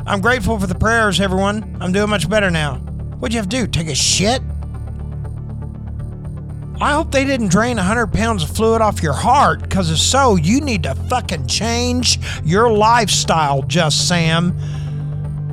I'm 0.07 0.21
grateful 0.21 0.59
for 0.59 0.67
the 0.67 0.75
prayers, 0.75 1.21
everyone. 1.21 1.77
I'm 1.81 1.93
doing 1.93 2.11
much 2.11 2.29
better 2.29 2.51
now. 2.51 2.77
What'd 2.77 3.35
you 3.35 3.39
have 3.41 3.49
to 3.49 3.57
do? 3.57 3.67
Take 3.67 3.89
a 3.89 3.95
shit? 3.95 4.43
I 6.81 6.95
hope 6.95 7.13
they 7.13 7.25
didn't 7.25 7.49
drain 7.49 7.77
100 7.77 8.09
pounds 8.09 8.43
of 8.43 8.51
fluid 8.51 8.83
off 8.83 9.01
your 9.01 9.13
heart, 9.13 9.63
because 9.63 9.89
if 9.93 9.99
so, 9.99 10.35
you 10.35 10.61
need 10.61 10.83
to 10.83 10.97
fucking 10.97 11.47
change 11.47 12.19
your 12.43 12.69
lifestyle, 12.73 13.63
just 13.63 14.09
Sam. 14.09 14.59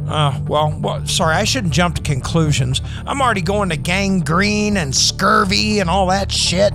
Uh, 0.10 0.42
well, 0.48 0.76
well, 0.82 1.06
sorry, 1.06 1.36
I 1.36 1.44
shouldn't 1.44 1.72
jump 1.72 1.98
to 1.98 2.02
conclusions. 2.02 2.82
I'm 3.06 3.22
already 3.22 3.42
going 3.42 3.70
to 3.70 3.78
gangrene 3.78 4.78
and 4.78 4.96
scurvy 4.96 5.80
and 5.80 5.88
all 5.88 6.08
that 6.08 6.32
shit. 6.32 6.74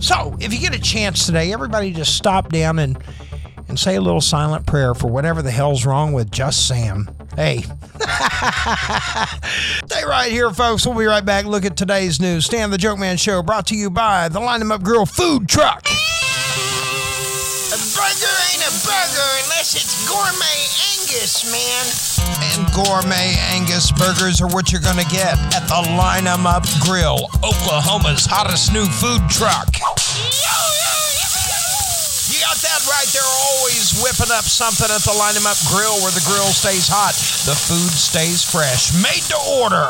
So, 0.00 0.36
if 0.40 0.52
you 0.52 0.58
get 0.58 0.74
a 0.74 0.80
chance 0.80 1.26
today, 1.26 1.52
everybody 1.52 1.92
just 1.92 2.16
stop 2.16 2.48
down 2.48 2.80
and 2.80 2.98
and 3.70 3.78
say 3.78 3.94
a 3.94 4.00
little 4.00 4.20
silent 4.20 4.66
prayer 4.66 4.94
for 4.94 5.06
whatever 5.06 5.40
the 5.42 5.50
hell's 5.50 5.86
wrong 5.86 6.12
with 6.12 6.30
just 6.30 6.66
Sam. 6.66 7.08
Hey. 7.36 7.58
Stay 9.86 10.04
right 10.04 10.28
here, 10.28 10.50
folks. 10.50 10.84
We'll 10.84 10.98
be 10.98 11.06
right 11.06 11.24
back. 11.24 11.46
Look 11.46 11.64
at 11.64 11.76
today's 11.76 12.20
news. 12.20 12.46
Stan 12.46 12.70
the 12.70 12.78
Joke 12.78 12.98
Man 12.98 13.16
Show 13.16 13.42
brought 13.42 13.68
to 13.68 13.76
you 13.76 13.88
by 13.88 14.28
the 14.28 14.40
Line 14.40 14.60
'em 14.60 14.72
Up 14.72 14.82
Grill 14.82 15.06
Food 15.06 15.48
Truck. 15.48 15.86
A 15.86 17.78
burger 17.94 18.34
ain't 18.50 18.66
a 18.66 18.72
burger 18.82 19.30
unless 19.44 19.76
it's 19.78 20.04
gourmet 20.08 20.66
Angus, 20.98 21.46
man. 21.52 21.86
And 22.42 22.66
gourmet 22.74 23.36
Angus 23.54 23.92
burgers 23.92 24.42
are 24.42 24.48
what 24.48 24.72
you're 24.72 24.80
going 24.82 24.98
to 24.98 25.10
get 25.10 25.38
at 25.54 25.68
the 25.68 25.80
Line 25.96 26.26
'em 26.26 26.44
Up 26.44 26.66
Grill, 26.80 27.28
Oklahoma's 27.44 28.26
hottest 28.26 28.72
new 28.72 28.84
food 28.84 29.22
truck. 29.30 29.68
You 29.78 30.79
that 32.62 32.86
right. 32.86 33.08
They're 33.12 33.34
always 33.50 33.92
whipping 34.02 34.32
up 34.32 34.44
something 34.44 34.90
at 34.90 35.02
the 35.02 35.12
Line 35.12 35.36
'em 35.36 35.46
Up 35.46 35.56
Grill 35.66 36.00
where 36.02 36.12
the 36.12 36.24
grill 36.26 36.52
stays 36.52 36.88
hot, 36.88 37.14
the 37.46 37.54
food 37.54 37.92
stays 37.92 38.42
fresh. 38.42 38.92
Made 38.92 39.24
to 39.28 39.38
order. 39.62 39.88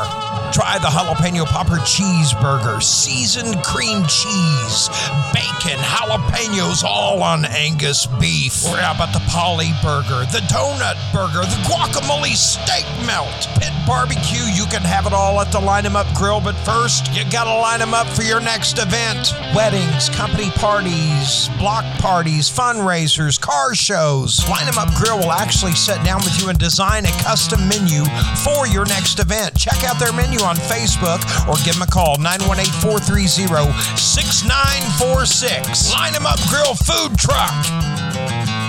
Try 0.52 0.78
the 0.78 0.88
jalapeno 0.88 1.46
popper 1.46 1.78
cheeseburger, 1.78 2.82
seasoned 2.82 3.62
cream 3.62 4.04
cheese, 4.06 4.90
bacon, 5.32 5.78
jalapenos, 5.78 6.82
all 6.82 7.22
on 7.22 7.44
Angus 7.44 8.06
beef. 8.18 8.64
Or 8.66 8.76
how 8.76 8.94
about 8.94 9.12
the 9.12 9.22
Polly 9.30 9.72
burger, 9.82 10.26
the 10.32 10.42
donut 10.50 10.96
burger, 11.12 11.46
the 11.46 11.60
guacamole 11.68 12.34
steak 12.36 12.86
melt, 13.06 13.46
pit 13.60 13.72
barbecue? 13.86 14.44
You 14.54 14.66
can 14.66 14.82
have 14.82 15.06
it 15.06 15.12
all 15.12 15.40
at 15.40 15.52
the 15.52 15.60
Line 15.60 15.86
'em 15.86 15.96
Up 15.96 16.12
Grill, 16.14 16.40
but 16.40 16.56
first, 16.64 17.12
you 17.12 17.24
gotta 17.24 17.54
line 17.54 17.80
'em 17.80 17.94
up 17.94 18.08
for 18.08 18.22
your 18.22 18.40
next 18.40 18.78
event. 18.78 19.32
Weddings, 19.54 20.08
company 20.10 20.50
parties, 20.50 21.48
block 21.58 21.84
parties, 21.98 22.48
fundraisers, 22.60 23.40
car 23.40 23.74
shows. 23.74 24.46
Line 24.46 24.68
'em 24.68 24.76
Up 24.76 24.92
Grill 24.94 25.16
will 25.18 25.32
actually 25.32 25.74
sit 25.74 26.04
down 26.04 26.20
with 26.22 26.38
you 26.38 26.50
and 26.50 26.58
design 26.58 27.06
a 27.06 27.12
custom 27.22 27.66
menu 27.66 28.04
for 28.44 28.66
your 28.66 28.84
next 28.84 29.18
event. 29.18 29.56
Check 29.56 29.82
out 29.82 29.98
their 29.98 30.12
menu 30.12 30.42
on 30.42 30.56
Facebook 30.56 31.24
or 31.48 31.56
give 31.64 31.72
them 31.72 31.82
a 31.82 31.86
call 31.86 32.18
918 32.18 32.70
430 32.82 33.72
6946. 33.96 35.90
Line 35.94 36.14
'em 36.14 36.26
Up 36.26 36.38
Grill 36.48 36.74
Food 36.74 37.16
Truck. 37.18 38.59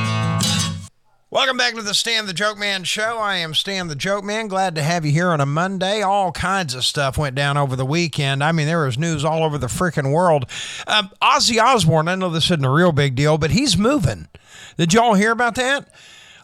Welcome 1.34 1.56
back 1.56 1.76
to 1.76 1.82
the 1.82 1.94
Stan 1.94 2.26
the 2.26 2.34
Joke 2.34 2.58
Man 2.58 2.84
show. 2.84 3.18
I 3.18 3.38
am 3.38 3.54
Stan 3.54 3.88
the 3.88 3.96
Joke 3.96 4.26
Man. 4.26 4.50
Glad 4.50 4.76
to 4.76 4.84
have 4.84 5.06
you 5.06 5.14
here 5.14 5.30
on 5.30 5.40
a 5.40 5.46
Monday. 5.46 6.02
All 6.02 6.34
kinds 6.34 6.76
of 6.76 6.84
stuff 6.84 7.18
went 7.18 7.38
down 7.38 7.56
over 7.56 7.78
the 7.78 7.86
weekend. 7.86 8.44
I 8.44 8.52
mean, 8.52 8.68
there 8.68 8.84
was 8.84 8.98
news 8.98 9.24
all 9.24 9.46
over 9.46 9.58
the 9.58 9.68
freaking 9.68 10.12
world. 10.12 10.46
Um, 10.88 11.10
Ozzy 11.22 11.58
Osbourne, 11.58 12.10
I 12.10 12.16
know 12.16 12.30
this 12.30 12.48
isn't 12.52 12.66
a 12.66 12.70
real 12.70 12.92
big 12.92 13.16
deal, 13.16 13.38
but 13.38 13.52
he's 13.52 13.78
moving. 13.78 14.28
Did 14.76 14.94
y'all 14.94 15.14
hear 15.14 15.32
about 15.32 15.56
that? 15.56 15.88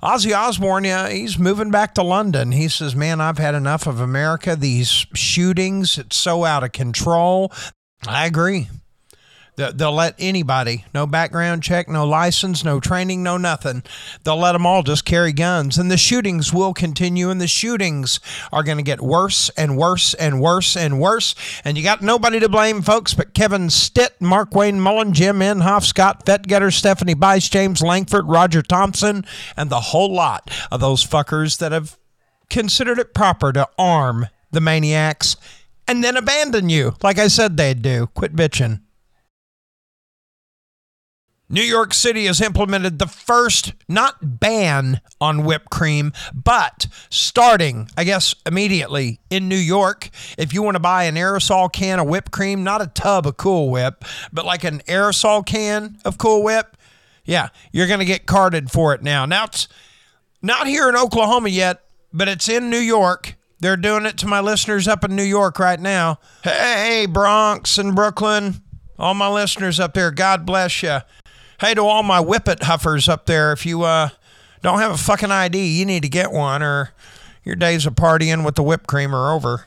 Ozzy 0.01 0.34
Osbourne, 0.34 0.86
yeah, 0.86 1.10
he's 1.10 1.38
moving 1.38 1.70
back 1.70 1.94
to 1.96 2.01
London. 2.01 2.53
He 2.53 2.70
says, 2.70 2.96
Man, 2.96 3.20
I've 3.20 3.39
had 3.39 3.56
enough 3.56 3.88
of 3.88 4.00
America. 4.00 4.56
These 4.56 5.06
shootings, 5.13 5.98
it's 5.98 6.15
so 6.15 6.46
out 6.46 6.63
of 6.63 6.72
control. 6.72 7.51
I 8.08 8.25
agree. 8.25 8.70
They- 9.58 9.72
They'll 9.74 9.92
let 9.92 10.16
anybody, 10.20 10.86
no 10.94 11.06
background 11.08 11.64
check, 11.64 11.90
no 11.90 12.06
license, 12.06 12.64
no 12.64 12.80
training, 12.80 13.24
no 13.24 13.38
nothing. 13.38 13.84
They'll 14.24 14.38
let 14.38 14.54
them 14.54 14.66
all 14.66 14.84
just 14.84 15.04
carry 15.04 15.34
guns. 15.34 15.78
And 15.78 15.90
the 15.92 15.98
shootings 15.98 16.54
will 16.54 16.74
continue, 16.74 17.30
and 17.30 17.42
the 17.42 17.48
shootings 17.48 18.20
are 18.54 18.62
going 18.64 18.78
to 18.78 18.84
get 18.84 19.02
worse 19.02 19.50
and 19.58 19.76
worse 19.76 20.14
and 20.14 20.40
worse 20.40 20.78
and 20.78 21.00
worse. 21.00 21.34
And 21.66 21.76
you 21.78 21.84
got 21.84 22.02
nobody 22.04 22.40
to 22.40 22.48
blame, 22.48 22.82
folks, 22.84 23.14
but 23.16 23.34
Kevin 23.34 23.70
Stitt, 23.70 24.20
Markwayne 24.22 24.76
Mullin, 24.78 25.12
Jim 25.14 25.40
Inhofe, 25.40 25.84
Scott 25.86 26.26
Fetgatter, 26.26 26.72
Stephanie 26.72 27.16
Bice, 27.16 27.50
James 27.50 27.82
Lankford, 27.82 28.28
Roger 28.28 28.62
Thompson, 28.62 29.26
and 29.58 29.70
the 29.70 29.82
whole 29.82 30.14
lot 30.14 30.50
of 30.72 30.80
those 30.80 31.04
fuckers 31.04 31.58
that 31.58 31.72
have 31.72 31.98
considered 32.50 33.00
it 33.00 33.14
proper 33.14 33.52
to 33.52 33.68
arm 33.78 34.28
the 34.52 34.62
maniacs 34.62 35.36
and 35.88 36.04
then 36.04 36.16
abandon 36.16 36.70
you, 36.70 36.96
like 37.02 37.18
I 37.18 37.28
said 37.28 37.58
they'd 37.58 37.82
do. 37.82 38.08
Quit 38.14 38.36
bitching. 38.36 38.82
New 41.50 41.62
York 41.62 41.94
City 41.94 42.25
has 42.25 42.42
implemented 42.42 43.00
the 43.00 43.08
first, 43.08 43.74
not 43.88 44.39
ban 44.39 45.00
on 45.22 45.46
whipped 45.46 45.70
cream, 45.70 46.12
but 46.34 46.88
starting, 47.10 47.89
I 47.96 48.04
guess, 48.04 48.36
immediately 48.46 49.22
in 49.30 49.48
New 49.48 49.56
York. 49.56 50.10
If 50.38 50.54
you 50.54 50.62
want 50.62 50.75
to 50.75 50.82
buy 50.82 51.06
an 51.06 51.16
aerosol 51.16 51.72
can 51.72 52.00
of 52.00 52.08
whipped 52.08 52.32
cream, 52.32 52.66
not 52.66 52.82
a 52.82 52.88
tub 52.88 53.25
of 53.25 53.38
Cool 53.38 53.70
Whip, 53.70 54.04
but 54.34 54.46
like 54.46 54.66
an 54.66 54.80
aerosol 54.88 55.46
can 55.46 55.98
of 56.04 56.18
Cool 56.18 56.44
Whip, 56.44 56.75
yeah, 57.24 57.50
you're 57.72 57.88
going 57.88 58.00
to 58.00 58.06
get 58.06 58.25
carded 58.25 58.70
for 58.70 58.94
it 58.94 59.01
now. 59.01 59.25
Now, 59.25 59.46
it's 59.46 59.70
not 60.42 60.68
here 60.68 60.89
in 60.89 60.98
Oklahoma 60.98 61.50
yet, 61.50 61.82
but 62.12 62.27
it's 62.27 62.50
in 62.50 62.70
New 62.70 62.77
York. 62.77 63.36
They're 63.60 63.77
doing 63.77 64.06
it 64.06 64.18
to 64.18 64.27
my 64.27 64.42
listeners 64.42 64.88
up 64.88 65.04
in 65.06 65.16
New 65.16 65.24
York 65.24 65.60
right 65.60 65.80
now. 65.80 66.20
Hey, 66.44 67.06
Bronx 67.10 67.77
and 67.77 67.96
Brooklyn, 67.96 68.62
all 69.00 69.13
my 69.13 69.30
listeners 69.30 69.80
up 69.80 69.94
there, 69.94 70.12
God 70.12 70.46
bless 70.46 70.84
you. 70.84 71.00
Hey, 71.60 71.74
to 71.74 71.82
all 71.82 72.04
my 72.04 72.20
whippet 72.20 72.64
huffers 72.64 73.10
up 73.10 73.26
there, 73.26 73.52
if 73.52 73.66
you 73.66 73.82
uh, 73.82 74.10
don't 74.62 74.78
have 74.78 74.92
a 74.92 74.98
fucking 74.98 75.32
ID, 75.32 75.58
you 75.58 75.86
need 75.86 76.04
to 76.04 76.10
get 76.10 76.32
one, 76.32 76.62
or 76.62 76.92
your 77.44 77.56
days 77.56 77.88
of 77.88 77.96
partying 77.96 78.46
with 78.46 78.54
the 78.54 78.62
whipped 78.62 78.86
cream 78.86 79.16
are 79.16 79.34
over. 79.34 79.66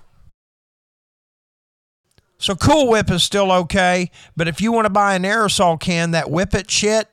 So 2.39 2.55
Cool 2.55 2.89
Whip 2.89 3.11
is 3.11 3.25
still 3.25 3.51
okay, 3.51 4.13
but 4.37 4.47
if 4.47 4.61
you 4.61 4.71
want 4.71 4.87
to 4.87 4.91
buy 4.91 5.15
an 5.15 5.25
aerosol 5.25 5.81
can, 5.81 6.13
that 6.13 6.27
Whippet 6.27 6.71
shit, 6.71 7.09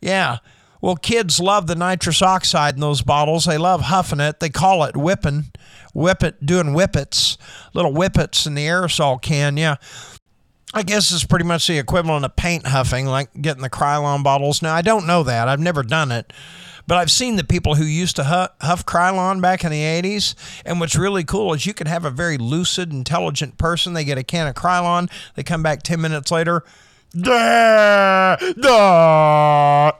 yeah. 0.00 0.38
Well, 0.80 0.96
kids 0.96 1.40
love 1.40 1.66
the 1.66 1.74
nitrous 1.74 2.22
oxide 2.22 2.74
in 2.74 2.80
those 2.80 3.02
bottles. 3.02 3.44
They 3.44 3.58
love 3.58 3.82
huffing 3.82 4.20
it. 4.20 4.40
They 4.40 4.48
call 4.48 4.84
it 4.84 4.96
whipping, 4.96 5.52
whippet, 5.94 6.46
doing 6.46 6.68
whippets, 6.68 7.36
little 7.74 7.92
whippets 7.92 8.46
in 8.46 8.54
the 8.54 8.66
aerosol 8.66 9.20
can. 9.20 9.58
Yeah. 9.58 9.76
I 10.72 10.82
guess 10.82 11.10
it's 11.10 11.24
pretty 11.24 11.44
much 11.44 11.66
the 11.66 11.78
equivalent 11.78 12.24
of 12.24 12.36
paint 12.36 12.66
huffing, 12.66 13.06
like 13.06 13.30
getting 13.40 13.62
the 13.62 13.70
Krylon 13.70 14.22
bottles. 14.22 14.62
Now, 14.62 14.74
I 14.74 14.82
don't 14.82 15.06
know 15.06 15.22
that. 15.24 15.48
I've 15.48 15.60
never 15.60 15.82
done 15.82 16.12
it. 16.12 16.32
But 16.86 16.98
I've 16.98 17.10
seen 17.10 17.36
the 17.36 17.44
people 17.44 17.76
who 17.76 17.84
used 17.84 18.16
to 18.16 18.24
huff, 18.24 18.50
huff 18.60 18.86
Krylon 18.86 19.40
back 19.40 19.64
in 19.64 19.70
the 19.70 19.82
80s. 19.82 20.34
And 20.64 20.80
what's 20.80 20.96
really 20.96 21.24
cool 21.24 21.54
is 21.54 21.66
you 21.66 21.74
can 21.74 21.86
have 21.86 22.04
a 22.04 22.10
very 22.10 22.38
lucid, 22.38 22.92
intelligent 22.92 23.58
person. 23.58 23.92
They 23.92 24.04
get 24.04 24.18
a 24.18 24.24
can 24.24 24.46
of 24.46 24.54
Krylon. 24.54 25.10
They 25.34 25.42
come 25.42 25.62
back 25.62 25.82
10 25.82 26.00
minutes 26.00 26.30
later. 26.30 26.64
Da, 27.16 28.36
da. 28.36 29.92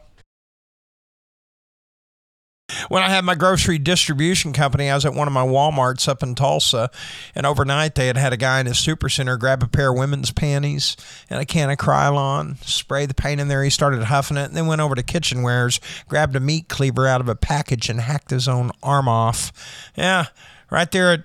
When 2.88 3.02
I 3.02 3.08
had 3.08 3.24
my 3.24 3.34
grocery 3.34 3.78
distribution 3.78 4.52
company, 4.52 4.90
I 4.90 4.94
was 4.94 5.04
at 5.04 5.14
one 5.14 5.28
of 5.28 5.34
my 5.34 5.46
Walmarts 5.46 6.08
up 6.08 6.22
in 6.22 6.34
Tulsa, 6.34 6.90
and 7.34 7.46
overnight 7.46 7.94
they 7.94 8.06
had 8.06 8.16
had 8.16 8.32
a 8.32 8.36
guy 8.36 8.60
in 8.60 8.66
his 8.66 8.76
supercenter 8.76 9.38
grab 9.38 9.62
a 9.62 9.68
pair 9.68 9.90
of 9.90 9.98
women's 9.98 10.30
panties 10.30 10.96
and 11.28 11.40
a 11.40 11.44
can 11.44 11.70
of 11.70 11.78
Krylon, 11.78 12.62
spray 12.64 13.06
the 13.06 13.14
paint 13.14 13.40
in 13.40 13.48
there. 13.48 13.62
He 13.62 13.70
started 13.70 14.02
huffing 14.04 14.36
it, 14.36 14.46
and 14.46 14.56
then 14.56 14.66
went 14.66 14.80
over 14.80 14.94
to 14.94 15.02
Kitchenwares, 15.02 15.80
grabbed 16.08 16.36
a 16.36 16.40
meat 16.40 16.68
cleaver 16.68 17.06
out 17.06 17.20
of 17.20 17.28
a 17.28 17.36
package, 17.36 17.88
and 17.88 18.00
hacked 18.00 18.30
his 18.30 18.48
own 18.48 18.70
arm 18.82 19.08
off. 19.08 19.52
Yeah, 19.96 20.26
right 20.70 20.90
there 20.90 21.12
at 21.12 21.24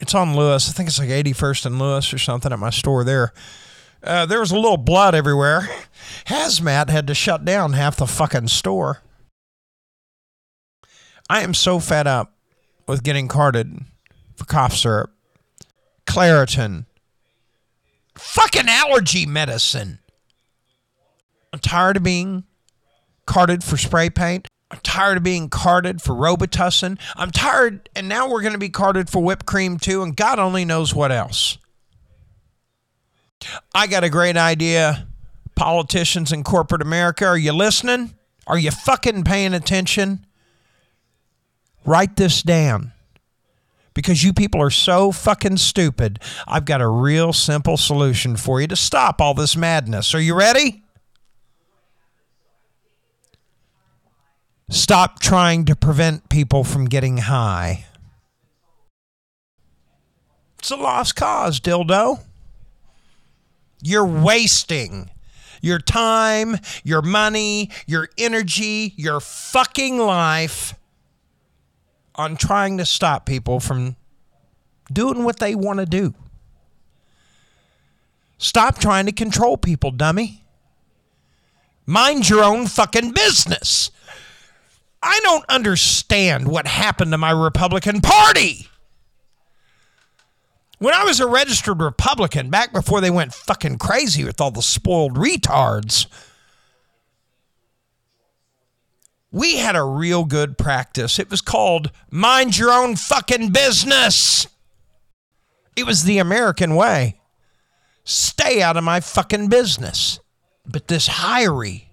it's 0.00 0.14
on 0.14 0.36
Lewis. 0.36 0.68
I 0.68 0.72
think 0.72 0.88
it's 0.88 0.98
like 0.98 1.08
81st 1.08 1.66
and 1.66 1.78
Lewis 1.78 2.12
or 2.12 2.18
something 2.18 2.52
at 2.52 2.58
my 2.58 2.70
store 2.70 3.04
there. 3.04 3.32
Uh, 4.02 4.26
there 4.26 4.40
was 4.40 4.50
a 4.50 4.56
little 4.56 4.76
blood 4.76 5.14
everywhere. 5.14 5.68
Hazmat 6.26 6.90
had 6.90 7.06
to 7.06 7.14
shut 7.14 7.44
down 7.44 7.72
half 7.72 7.96
the 7.96 8.06
fucking 8.06 8.48
store. 8.48 9.00
I 11.28 11.42
am 11.42 11.54
so 11.54 11.80
fed 11.80 12.06
up 12.06 12.34
with 12.86 13.02
getting 13.02 13.28
carded 13.28 13.80
for 14.36 14.44
cough 14.44 14.74
syrup, 14.74 15.10
Claritin, 16.06 16.86
fucking 18.14 18.68
allergy 18.68 19.26
medicine. 19.26 20.00
I'm 21.52 21.60
tired 21.60 21.96
of 21.96 22.02
being 22.02 22.44
carded 23.26 23.64
for 23.64 23.76
spray 23.76 24.10
paint. 24.10 24.48
I'm 24.70 24.80
tired 24.82 25.18
of 25.18 25.22
being 25.22 25.48
carded 25.48 26.02
for 26.02 26.14
Robitussin. 26.14 26.98
I'm 27.16 27.30
tired, 27.30 27.88
and 27.94 28.08
now 28.08 28.28
we're 28.28 28.40
going 28.40 28.54
to 28.54 28.58
be 28.58 28.70
carded 28.70 29.08
for 29.08 29.22
whipped 29.22 29.46
cream 29.46 29.78
too, 29.78 30.02
and 30.02 30.16
God 30.16 30.38
only 30.38 30.64
knows 30.64 30.94
what 30.94 31.12
else. 31.12 31.58
I 33.74 33.86
got 33.86 34.04
a 34.04 34.10
great 34.10 34.36
idea. 34.36 35.06
Politicians 35.54 36.32
in 36.32 36.42
corporate 36.42 36.82
America, 36.82 37.24
are 37.24 37.38
you 37.38 37.52
listening? 37.52 38.14
Are 38.46 38.58
you 38.58 38.70
fucking 38.72 39.24
paying 39.24 39.54
attention? 39.54 40.26
Write 41.84 42.16
this 42.16 42.42
down. 42.42 42.92
Because 43.94 44.24
you 44.24 44.32
people 44.32 44.60
are 44.60 44.70
so 44.70 45.12
fucking 45.12 45.58
stupid, 45.58 46.18
I've 46.48 46.64
got 46.64 46.80
a 46.80 46.88
real 46.88 47.32
simple 47.32 47.76
solution 47.76 48.36
for 48.36 48.60
you 48.60 48.66
to 48.66 48.76
stop 48.76 49.20
all 49.20 49.34
this 49.34 49.56
madness. 49.56 50.14
Are 50.14 50.20
you 50.20 50.34
ready? 50.34 50.82
Stop 54.68 55.20
trying 55.20 55.64
to 55.66 55.76
prevent 55.76 56.28
people 56.28 56.64
from 56.64 56.86
getting 56.86 57.18
high. 57.18 57.86
It's 60.58 60.70
a 60.70 60.76
lost 60.76 61.14
cause, 61.14 61.60
dildo. 61.60 62.20
You're 63.82 64.06
wasting 64.06 65.10
your 65.60 65.78
time, 65.78 66.58
your 66.82 67.02
money, 67.02 67.70
your 67.86 68.08
energy, 68.18 68.94
your 68.96 69.20
fucking 69.20 69.98
life 69.98 70.74
on 72.14 72.36
trying 72.36 72.78
to 72.78 72.86
stop 72.86 73.26
people 73.26 73.60
from 73.60 73.96
doing 74.92 75.24
what 75.24 75.38
they 75.38 75.54
want 75.54 75.80
to 75.80 75.86
do. 75.86 76.14
Stop 78.38 78.78
trying 78.78 79.06
to 79.06 79.12
control 79.12 79.56
people, 79.56 79.90
dummy. 79.90 80.44
Mind 81.86 82.28
your 82.28 82.42
own 82.42 82.66
fucking 82.66 83.12
business. 83.12 83.90
I 85.02 85.20
don't 85.22 85.44
understand 85.48 86.48
what 86.48 86.66
happened 86.66 87.12
to 87.12 87.18
my 87.18 87.30
Republican 87.30 88.00
Party. 88.00 88.68
When 90.78 90.94
I 90.94 91.04
was 91.04 91.20
a 91.20 91.26
registered 91.26 91.80
Republican, 91.80 92.50
back 92.50 92.72
before 92.72 93.00
they 93.00 93.10
went 93.10 93.34
fucking 93.34 93.78
crazy 93.78 94.24
with 94.24 94.40
all 94.40 94.50
the 94.50 94.62
spoiled 94.62 95.16
retards, 95.16 96.06
we 99.34 99.56
had 99.56 99.74
a 99.74 99.82
real 99.82 100.24
good 100.24 100.56
practice. 100.56 101.18
It 101.18 101.28
was 101.28 101.40
called 101.40 101.90
mind 102.08 102.56
your 102.56 102.70
own 102.70 102.94
fucking 102.94 103.50
business. 103.50 104.46
It 105.74 105.84
was 105.84 106.04
the 106.04 106.18
American 106.18 106.76
way. 106.76 107.20
Stay 108.04 108.62
out 108.62 108.76
of 108.76 108.84
my 108.84 109.00
fucking 109.00 109.48
business. 109.48 110.20
But 110.64 110.86
this 110.86 111.08
hiry, 111.08 111.88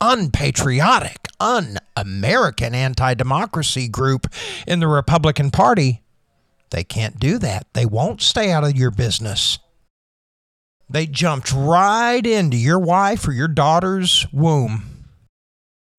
unpatriotic, 0.00 1.28
un 1.38 1.78
American 1.96 2.74
anti 2.74 3.14
democracy 3.14 3.86
group 3.86 4.26
in 4.66 4.80
the 4.80 4.88
Republican 4.88 5.52
Party, 5.52 6.02
they 6.70 6.82
can't 6.82 7.20
do 7.20 7.38
that. 7.38 7.68
They 7.74 7.86
won't 7.86 8.20
stay 8.20 8.50
out 8.50 8.64
of 8.64 8.76
your 8.76 8.90
business. 8.90 9.60
They 10.90 11.06
jumped 11.06 11.52
right 11.52 12.26
into 12.26 12.56
your 12.56 12.80
wife 12.80 13.28
or 13.28 13.32
your 13.32 13.46
daughter's 13.46 14.26
womb. 14.32 14.95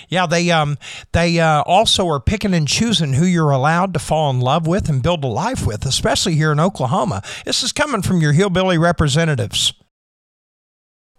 Yeah, 0.09 0.25
they 0.25 0.51
um 0.51 0.77
they 1.11 1.39
uh, 1.39 1.61
also 1.61 2.07
are 2.07 2.19
picking 2.19 2.53
and 2.53 2.67
choosing 2.67 3.13
who 3.13 3.25
you're 3.25 3.51
allowed 3.51 3.93
to 3.93 3.99
fall 3.99 4.29
in 4.29 4.39
love 4.39 4.67
with 4.67 4.89
and 4.89 5.01
build 5.03 5.23
a 5.23 5.27
life 5.27 5.65
with, 5.65 5.85
especially 5.85 6.35
here 6.35 6.51
in 6.51 6.59
Oklahoma. 6.59 7.21
This 7.45 7.63
is 7.63 7.71
coming 7.71 8.01
from 8.01 8.21
your 8.21 8.33
hillbilly 8.33 8.77
representatives. 8.77 9.73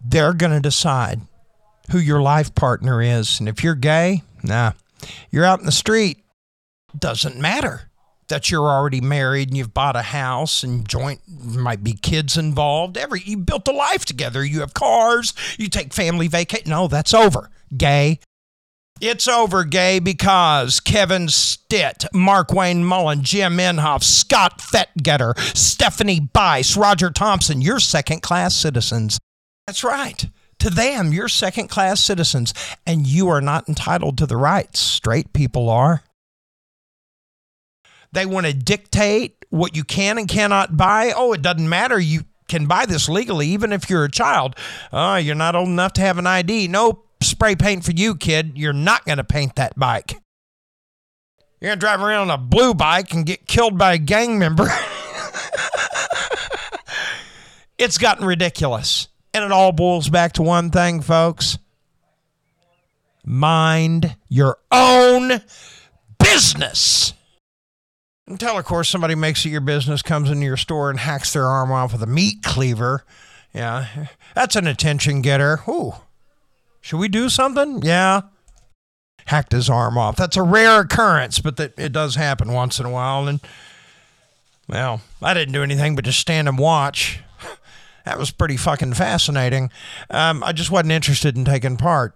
They're 0.03 0.33
going 0.33 0.53
to 0.53 0.61
decide 0.61 1.21
who 1.91 1.99
your 1.99 2.21
life 2.21 2.55
partner 2.55 3.01
is, 3.01 3.39
and 3.39 3.49
if 3.49 3.63
you're 3.63 3.75
gay, 3.75 4.23
nah, 4.43 4.71
you're 5.29 5.45
out 5.45 5.59
in 5.59 5.65
the 5.65 5.71
street. 5.71 6.23
Doesn't 6.97 7.37
matter 7.37 7.89
that 8.29 8.49
you're 8.49 8.67
already 8.67 9.01
married 9.01 9.49
and 9.49 9.57
you've 9.57 9.73
bought 9.73 9.95
a 9.95 10.01
house 10.01 10.63
and 10.63 10.87
joint 10.87 11.19
might 11.27 11.83
be 11.83 11.93
kids 11.93 12.37
involved. 12.37 12.97
Every 12.97 13.21
you 13.21 13.37
built 13.37 13.67
a 13.67 13.71
life 13.71 14.05
together. 14.05 14.43
You 14.43 14.61
have 14.61 14.73
cars. 14.73 15.33
You 15.57 15.67
take 15.67 15.93
family 15.93 16.27
vacation. 16.27 16.69
No, 16.69 16.87
that's 16.87 17.13
over. 17.13 17.49
Gay. 17.75 18.19
It's 19.01 19.29
over, 19.29 19.63
gay, 19.63 19.99
because 19.99 20.81
Kevin 20.81 21.29
Stitt, 21.29 22.05
Markwayne 22.13 22.83
Mullin, 22.83 23.23
Jim 23.23 23.57
Inhofe, 23.57 24.03
Scott 24.03 24.59
Fetgatter, 24.59 25.37
Stephanie 25.55 26.19
Bice, 26.19 26.75
Roger 26.75 27.09
Thompson, 27.09 27.61
you're 27.61 27.79
second 27.79 28.21
class 28.21 28.55
citizens. 28.55 29.17
That's 29.65 29.85
right. 29.85 30.29
To 30.59 30.69
them, 30.69 31.13
you're 31.13 31.29
second 31.29 31.69
class 31.69 32.01
citizens, 32.01 32.53
and 32.85 33.07
you 33.07 33.29
are 33.29 33.39
not 33.39 33.69
entitled 33.69 34.17
to 34.17 34.25
the 34.25 34.35
rights 34.35 34.81
straight 34.81 35.31
people 35.31 35.69
are. 35.69 36.03
They 38.11 38.25
want 38.25 38.47
to 38.47 38.53
dictate 38.53 39.45
what 39.49 39.77
you 39.77 39.85
can 39.85 40.17
and 40.17 40.27
cannot 40.27 40.75
buy. 40.75 41.13
Oh, 41.15 41.31
it 41.31 41.41
doesn't 41.41 41.69
matter. 41.69 41.99
You 41.99 42.25
can 42.49 42.65
buy 42.65 42.85
this 42.85 43.07
legally, 43.07 43.47
even 43.47 43.71
if 43.71 43.89
you're 43.89 44.03
a 44.03 44.11
child. 44.11 44.57
Oh, 44.91 45.15
you're 45.15 45.35
not 45.35 45.55
old 45.55 45.69
enough 45.69 45.93
to 45.93 46.01
have 46.01 46.17
an 46.17 46.27
ID. 46.27 46.67
No 46.67 47.03
spray 47.21 47.55
paint 47.55 47.83
for 47.83 47.91
you, 47.91 48.15
kid. 48.15 48.53
You're 48.55 48.73
not 48.73 49.05
going 49.05 49.17
to 49.17 49.23
paint 49.23 49.55
that 49.55 49.77
bike. 49.77 50.13
You're 51.59 51.69
going 51.69 51.79
to 51.79 51.85
drive 51.85 52.01
around 52.01 52.29
on 52.29 52.39
a 52.39 52.43
blue 52.43 52.73
bike 52.73 53.13
and 53.13 53.25
get 53.25 53.47
killed 53.47 53.77
by 53.77 53.93
a 53.93 53.97
gang 53.97 54.39
member. 54.39 54.67
it's 57.77 57.97
gotten 57.97 58.25
ridiculous. 58.25 59.09
And 59.33 59.43
it 59.43 59.51
all 59.51 59.71
boils 59.71 60.09
back 60.09 60.33
to 60.33 60.41
one 60.41 60.71
thing, 60.71 61.01
folks 61.01 61.57
mind 63.29 64.15
your 64.27 64.57
own 64.71 65.41
business. 66.17 67.13
Until, 68.27 68.57
of 68.57 68.65
course, 68.65 68.89
somebody 68.89 69.15
makes 69.15 69.45
it 69.45 69.49
your 69.49 69.61
business, 69.61 70.01
comes 70.01 70.29
into 70.29 70.45
your 70.45 70.57
store 70.57 70.89
and 70.89 70.99
hacks 70.99 71.33
their 71.33 71.45
arm 71.45 71.71
off 71.71 71.93
with 71.93 72.03
a 72.03 72.07
meat 72.07 72.43
cleaver. 72.43 73.05
Yeah, 73.53 74.07
that's 74.35 74.55
an 74.55 74.67
attention 74.67 75.21
getter. 75.21 75.61
Ooh, 75.67 75.93
should 76.81 76.97
we 76.97 77.07
do 77.07 77.29
something? 77.29 77.81
Yeah. 77.81 78.21
Hacked 79.25 79.51
his 79.51 79.69
arm 79.69 79.97
off. 79.97 80.15
That's 80.15 80.37
a 80.37 80.43
rare 80.43 80.81
occurrence, 80.81 81.39
but 81.39 81.57
that 81.57 81.77
it 81.77 81.91
does 81.91 82.15
happen 82.15 82.51
once 82.51 82.79
in 82.79 82.85
a 82.85 82.89
while. 82.89 83.27
And 83.27 83.39
well, 84.67 85.01
I 85.21 85.33
didn't 85.33 85.53
do 85.53 85.63
anything 85.63 85.95
but 85.95 86.05
just 86.05 86.19
stand 86.19 86.47
and 86.47 86.57
watch. 86.57 87.19
That 88.05 88.17
was 88.17 88.31
pretty 88.31 88.57
fucking 88.57 88.93
fascinating. 88.93 89.69
Um, 90.09 90.43
I 90.43 90.51
just 90.51 90.71
wasn't 90.71 90.93
interested 90.93 91.37
in 91.37 91.45
taking 91.45 91.77
part. 91.77 92.15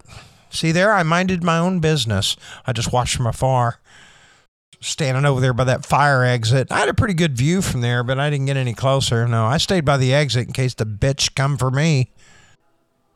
See 0.49 0.71
there, 0.71 0.91
I 0.91 1.03
minded 1.03 1.43
my 1.43 1.59
own 1.59 1.81
business. 1.81 2.35
I 2.65 2.73
just 2.73 2.91
watched 2.91 3.15
from 3.15 3.27
afar 3.27 3.79
standing 4.83 5.25
over 5.25 5.39
there 5.41 5.53
by 5.53 5.63
that 5.63 5.85
fire 5.85 6.23
exit. 6.23 6.71
I 6.71 6.79
had 6.79 6.89
a 6.89 6.93
pretty 6.93 7.13
good 7.13 7.37
view 7.37 7.61
from 7.61 7.81
there, 7.81 8.03
but 8.03 8.19
I 8.19 8.29
didn't 8.29 8.47
get 8.47 8.57
any 8.57 8.73
closer. 8.73 9.27
No, 9.27 9.45
I 9.45 9.57
stayed 9.57 9.85
by 9.85 9.97
the 9.97 10.13
exit 10.13 10.47
in 10.47 10.53
case 10.53 10.73
the 10.73 10.85
bitch 10.85 11.35
come 11.35 11.57
for 11.57 11.71
me. 11.71 12.11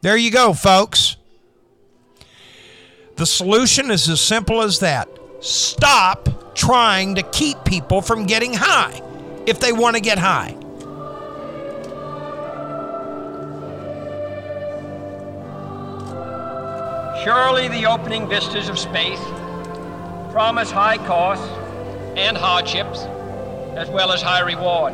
There 0.01 0.17
you 0.17 0.31
go, 0.31 0.53
folks. 0.53 1.16
The 3.17 3.25
solution 3.25 3.89
is 3.89 4.07
as 4.09 4.21
simple 4.21 4.61
as 4.61 4.79
that. 4.79 5.09
Stop 5.39 6.53
trying 6.53 7.15
to 7.15 7.23
keep 7.23 7.57
people 7.65 7.99
from 8.01 8.27
getting 8.27 8.53
high 8.53 9.01
if 9.47 9.59
they 9.59 9.73
want 9.73 9.95
to 9.95 10.01
get 10.01 10.19
high. 10.19 10.55
Surely 17.23 17.67
the 17.69 17.87
opening 17.87 18.29
vistas 18.29 18.69
of 18.69 18.77
space 18.77 19.19
promise 20.31 20.69
high 20.69 20.99
costs 20.99 21.47
and 22.15 22.37
hardships, 22.37 22.99
as 23.75 23.89
well 23.89 24.11
as 24.11 24.21
high 24.21 24.41
reward. 24.41 24.93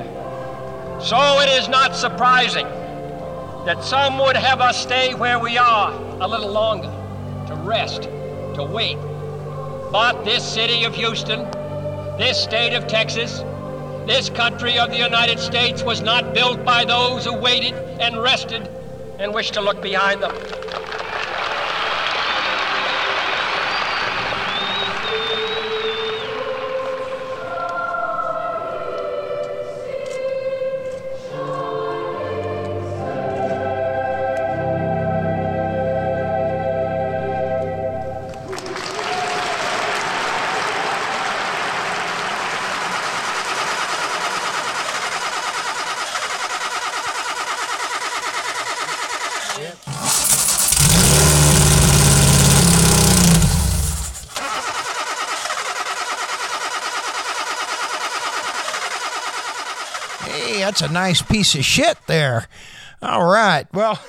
So 1.03 1.17
it 1.41 1.49
is 1.49 1.67
not 1.67 1.93
surprising 1.93 2.67
that 3.65 3.83
some 3.83 4.17
would 4.19 4.37
have 4.37 4.61
us 4.61 4.81
stay 4.81 5.13
where 5.13 5.39
we 5.39 5.57
are 5.57 5.91
a 6.21 6.27
little 6.27 6.49
longer, 6.49 7.02
rest, 7.63 8.03
to 8.55 8.63
wait. 8.63 8.97
But 9.91 10.23
this 10.23 10.43
city 10.43 10.83
of 10.83 10.95
Houston, 10.95 11.49
this 12.17 12.41
state 12.41 12.73
of 12.73 12.87
Texas, 12.87 13.43
this 14.05 14.29
country 14.29 14.77
of 14.77 14.89
the 14.89 14.97
United 14.97 15.39
States 15.39 15.83
was 15.83 16.01
not 16.01 16.33
built 16.33 16.65
by 16.65 16.83
those 16.83 17.25
who 17.25 17.33
waited 17.33 17.73
and 17.99 18.21
rested 18.21 18.69
and 19.19 19.33
wished 19.33 19.53
to 19.53 19.61
look 19.61 19.81
behind 19.81 20.21
them. 20.21 20.62
Nice 61.03 61.21
piece 61.21 61.53
of 61.53 61.65
shit 61.65 61.97
there. 62.07 62.47
All 63.01 63.25
right. 63.25 63.67
Well, 63.73 64.01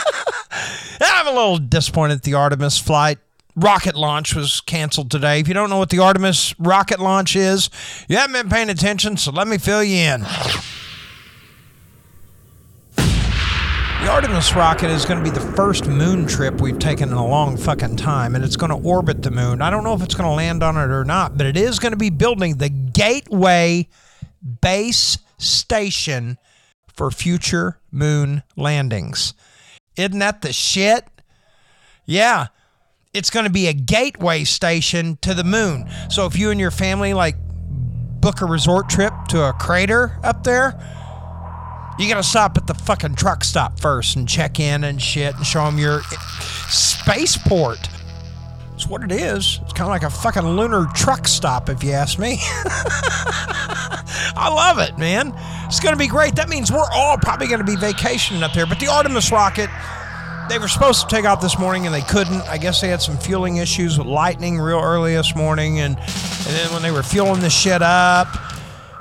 I'm 1.02 1.26
a 1.26 1.32
little 1.32 1.58
disappointed 1.58 2.22
the 2.22 2.32
Artemis 2.32 2.78
flight 2.78 3.18
rocket 3.54 3.94
launch 3.94 4.34
was 4.34 4.62
canceled 4.62 5.10
today. 5.10 5.40
If 5.40 5.48
you 5.48 5.54
don't 5.54 5.68
know 5.68 5.76
what 5.76 5.90
the 5.90 5.98
Artemis 5.98 6.54
rocket 6.58 6.98
launch 6.98 7.36
is, 7.36 7.68
you 8.08 8.16
haven't 8.16 8.32
been 8.32 8.48
paying 8.48 8.70
attention, 8.70 9.18
so 9.18 9.30
let 9.32 9.46
me 9.48 9.58
fill 9.58 9.84
you 9.84 9.96
in. 9.96 10.22
The 12.96 14.08
Artemis 14.08 14.54
rocket 14.54 14.88
is 14.88 15.04
going 15.04 15.22
to 15.22 15.30
be 15.30 15.36
the 15.36 15.52
first 15.52 15.88
moon 15.88 16.26
trip 16.26 16.62
we've 16.62 16.78
taken 16.78 17.10
in 17.10 17.16
a 17.16 17.26
long 17.26 17.58
fucking 17.58 17.96
time, 17.96 18.34
and 18.34 18.42
it's 18.42 18.56
going 18.56 18.70
to 18.70 18.88
orbit 18.88 19.20
the 19.22 19.30
moon. 19.30 19.60
I 19.60 19.68
don't 19.68 19.84
know 19.84 19.92
if 19.92 20.02
it's 20.02 20.14
going 20.14 20.30
to 20.30 20.34
land 20.34 20.62
on 20.62 20.78
it 20.78 20.90
or 20.90 21.04
not, 21.04 21.36
but 21.36 21.46
it 21.46 21.58
is 21.58 21.78
going 21.78 21.92
to 21.92 21.98
be 21.98 22.08
building 22.08 22.56
the 22.56 22.70
Gateway 22.70 23.88
base 24.62 25.18
station 25.38 26.38
for 26.94 27.10
future 27.10 27.80
moon 27.90 28.42
landings. 28.56 29.34
Isn't 29.96 30.18
that 30.18 30.42
the 30.42 30.52
shit? 30.52 31.04
Yeah. 32.04 32.48
It's 33.14 33.30
going 33.30 33.46
to 33.46 33.50
be 33.50 33.66
a 33.68 33.72
gateway 33.72 34.44
station 34.44 35.16
to 35.22 35.32
the 35.34 35.44
moon. 35.44 35.88
So 36.10 36.26
if 36.26 36.38
you 36.38 36.50
and 36.50 36.60
your 36.60 36.70
family 36.70 37.14
like 37.14 37.36
book 38.20 38.40
a 38.42 38.46
resort 38.46 38.88
trip 38.88 39.12
to 39.28 39.48
a 39.48 39.52
crater 39.52 40.18
up 40.22 40.44
there, 40.44 40.78
you 41.98 42.08
got 42.08 42.16
to 42.16 42.22
stop 42.22 42.56
at 42.56 42.66
the 42.66 42.74
fucking 42.74 43.16
truck 43.16 43.42
stop 43.42 43.80
first 43.80 44.14
and 44.16 44.28
check 44.28 44.60
in 44.60 44.84
and 44.84 45.00
shit 45.02 45.34
and 45.34 45.44
show 45.46 45.64
them 45.64 45.78
your 45.78 46.02
spaceport. 46.68 47.88
It's 48.78 48.86
what 48.86 49.02
it 49.02 49.10
is. 49.10 49.58
It's 49.64 49.72
kind 49.72 49.82
of 49.82 49.88
like 49.88 50.04
a 50.04 50.10
fucking 50.10 50.50
lunar 50.50 50.86
truck 50.94 51.26
stop, 51.26 51.68
if 51.68 51.82
you 51.82 51.90
ask 51.90 52.16
me. 52.16 52.38
I 54.36 54.48
love 54.54 54.78
it, 54.78 54.96
man. 54.96 55.34
It's 55.66 55.80
going 55.80 55.94
to 55.94 55.98
be 55.98 56.06
great. 56.06 56.36
That 56.36 56.48
means 56.48 56.70
we're 56.70 56.88
all 56.94 57.18
probably 57.18 57.48
going 57.48 57.58
to 57.58 57.66
be 57.66 57.74
vacationing 57.74 58.44
up 58.44 58.52
there. 58.52 58.66
But 58.66 58.78
the 58.78 58.86
Artemis 58.86 59.32
rocket, 59.32 59.68
they 60.48 60.60
were 60.60 60.68
supposed 60.68 61.08
to 61.08 61.12
take 61.12 61.24
off 61.24 61.40
this 61.40 61.58
morning 61.58 61.86
and 61.86 61.94
they 61.94 62.02
couldn't. 62.02 62.42
I 62.42 62.56
guess 62.56 62.80
they 62.80 62.86
had 62.86 63.02
some 63.02 63.18
fueling 63.18 63.56
issues 63.56 63.98
with 63.98 64.06
lightning 64.06 64.60
real 64.60 64.78
early 64.78 65.16
this 65.16 65.34
morning. 65.34 65.80
And, 65.80 65.98
and 65.98 66.56
then 66.56 66.72
when 66.72 66.82
they 66.82 66.92
were 66.92 67.02
fueling 67.02 67.40
the 67.40 67.50
shit 67.50 67.82
up, 67.82 68.28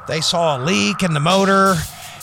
they 0.08 0.22
saw 0.22 0.58
a 0.58 0.60
leak 0.66 1.04
in 1.04 1.14
the 1.14 1.20
motor. 1.20 1.76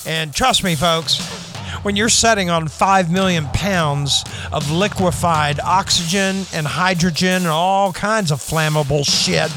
And 0.07 0.35
trust 0.35 0.64
me, 0.64 0.75
folks, 0.75 1.54
when 1.85 1.97
you're 1.97 2.09
setting 2.09 2.49
on 2.49 2.66
5 2.66 3.11
million 3.11 3.47
pounds 3.49 4.25
of 4.53 4.70
liquefied 4.70 5.61
oxygen 5.61 6.47
and 6.55 6.66
hydrogen 6.66 7.42
and 7.42 7.47
all 7.47 7.92
kinds 7.92 8.31
of 8.31 8.40
flammable 8.40 9.05
shit, 9.05 9.53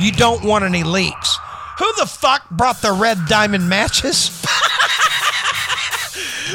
you 0.00 0.10
don't 0.10 0.42
want 0.42 0.64
any 0.64 0.82
leaks. 0.82 1.38
Who 1.78 1.92
the 1.98 2.06
fuck 2.06 2.48
brought 2.50 2.80
the 2.80 2.92
red 2.92 3.18
diamond 3.28 3.68
matches? 3.68 4.37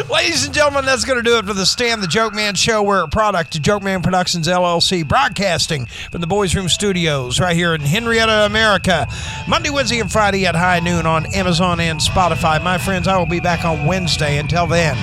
Ladies 0.10 0.43
and 0.45 0.53
gentlemen, 0.53 0.86
that's 0.86 1.06
going 1.06 1.17
to 1.17 1.23
do 1.23 1.38
it 1.38 1.45
for 1.45 1.53
the 1.53 1.67
Stan 1.67 2.01
the 2.01 2.08
Joke 2.08 2.34
Man 2.34 2.56
show. 2.56 2.82
We're 2.82 3.03
a 3.03 3.08
product 3.08 3.56
of 3.56 3.62
Joke 3.62 3.84
Man 3.84 4.01
Productions 4.01 4.47
LLC, 4.47 5.08
broadcasting 5.08 5.86
from 6.12 6.21
the 6.21 6.27
Boys 6.27 6.56
Room 6.56 6.67
Studios 6.67 7.39
right 7.39 7.56
here 7.56 7.75
in 7.75 7.82
Henrietta, 7.82 8.45
America. 8.45 9.08
Monday, 9.47 9.69
Wednesday, 9.69 9.99
and 9.99 10.12
Friday 10.12 10.47
at 10.47 10.56
high 10.56 10.79
noon 10.79 11.06
on 11.06 11.27
Amazon 11.36 11.79
and 11.79 11.99
Spotify. 11.99 12.62
My 12.63 12.79
friends, 12.79 13.08
I 13.08 13.17
will 13.17 13.27
be 13.27 13.39
back 13.39 13.65
on 13.65 13.86
Wednesday. 13.86 14.39
Until 14.39 14.65
then, 14.65 14.97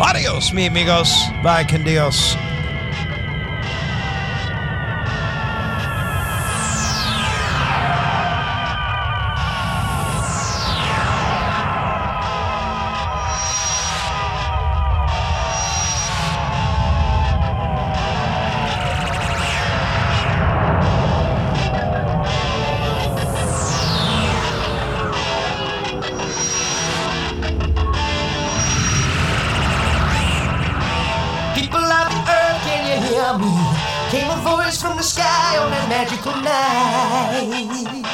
adios, 0.00 0.52
mi 0.52 0.66
amigos. 0.66 1.12
Bye, 1.44 1.64
con 1.64 1.84
Dios. 1.84 2.34
On 36.26 36.44
that 36.44 37.44
magical 37.44 38.02
night. 38.02 38.04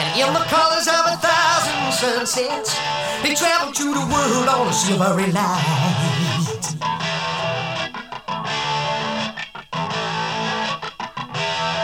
And 0.00 0.08
in 0.20 0.32
the 0.32 0.44
colors 0.48 0.86
of 0.86 1.06
a 1.06 1.16
thousand 1.18 1.92
sunsets, 1.92 2.78
they 3.22 3.34
travel 3.34 3.72
to 3.72 3.94
the 3.94 4.06
world 4.12 4.48
on 4.48 4.68
a 4.68 4.72
silvery 4.72 5.32
light. 5.32 6.74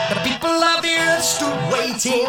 The 0.08 0.20
people 0.22 0.50
of 0.50 0.82
the 0.82 0.96
earth 0.96 1.24
stood 1.24 1.72
waiting, 1.72 2.28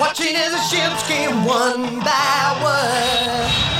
watching 0.00 0.34
as 0.34 0.52
the 0.52 0.62
ships 0.62 1.06
came 1.06 1.44
one 1.44 2.00
by 2.00 2.56
one. 2.62 3.76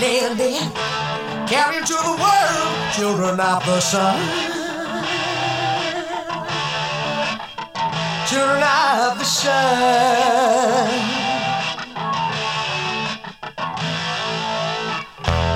They 0.00 0.20
landed, 0.20 1.86
to 1.86 1.94
the 1.94 2.16
world 2.22 2.92
children 2.92 3.40
of 3.40 3.64
the 3.64 3.80
sun. 3.80 4.18
Children 8.28 8.62
of 8.62 9.18
the 9.18 9.24
sun. 9.24 10.88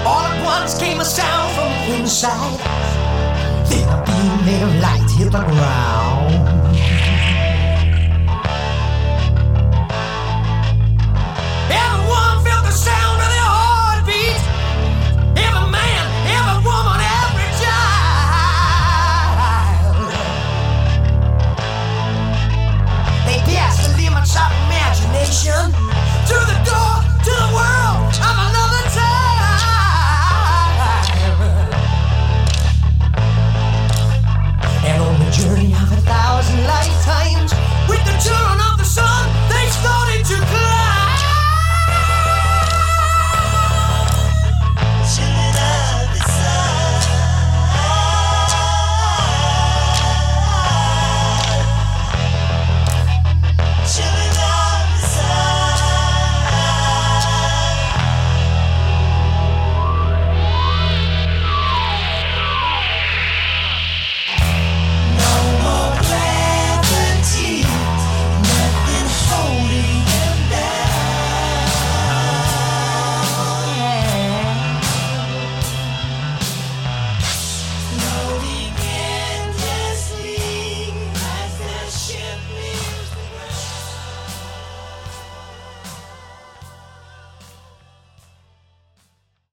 All 0.04 0.24
at 0.24 0.44
once 0.44 0.78
came 0.78 1.00
a 1.00 1.04
sound 1.04 1.54
from 1.54 2.00
inside. 2.00 2.58
Then 3.68 3.88
a 3.88 4.04
beam 4.06 4.62
of 4.62 4.74
light 4.80 5.10
hit 5.16 5.30
the 5.30 5.38
ground. 5.38 6.11
Station 25.32 25.81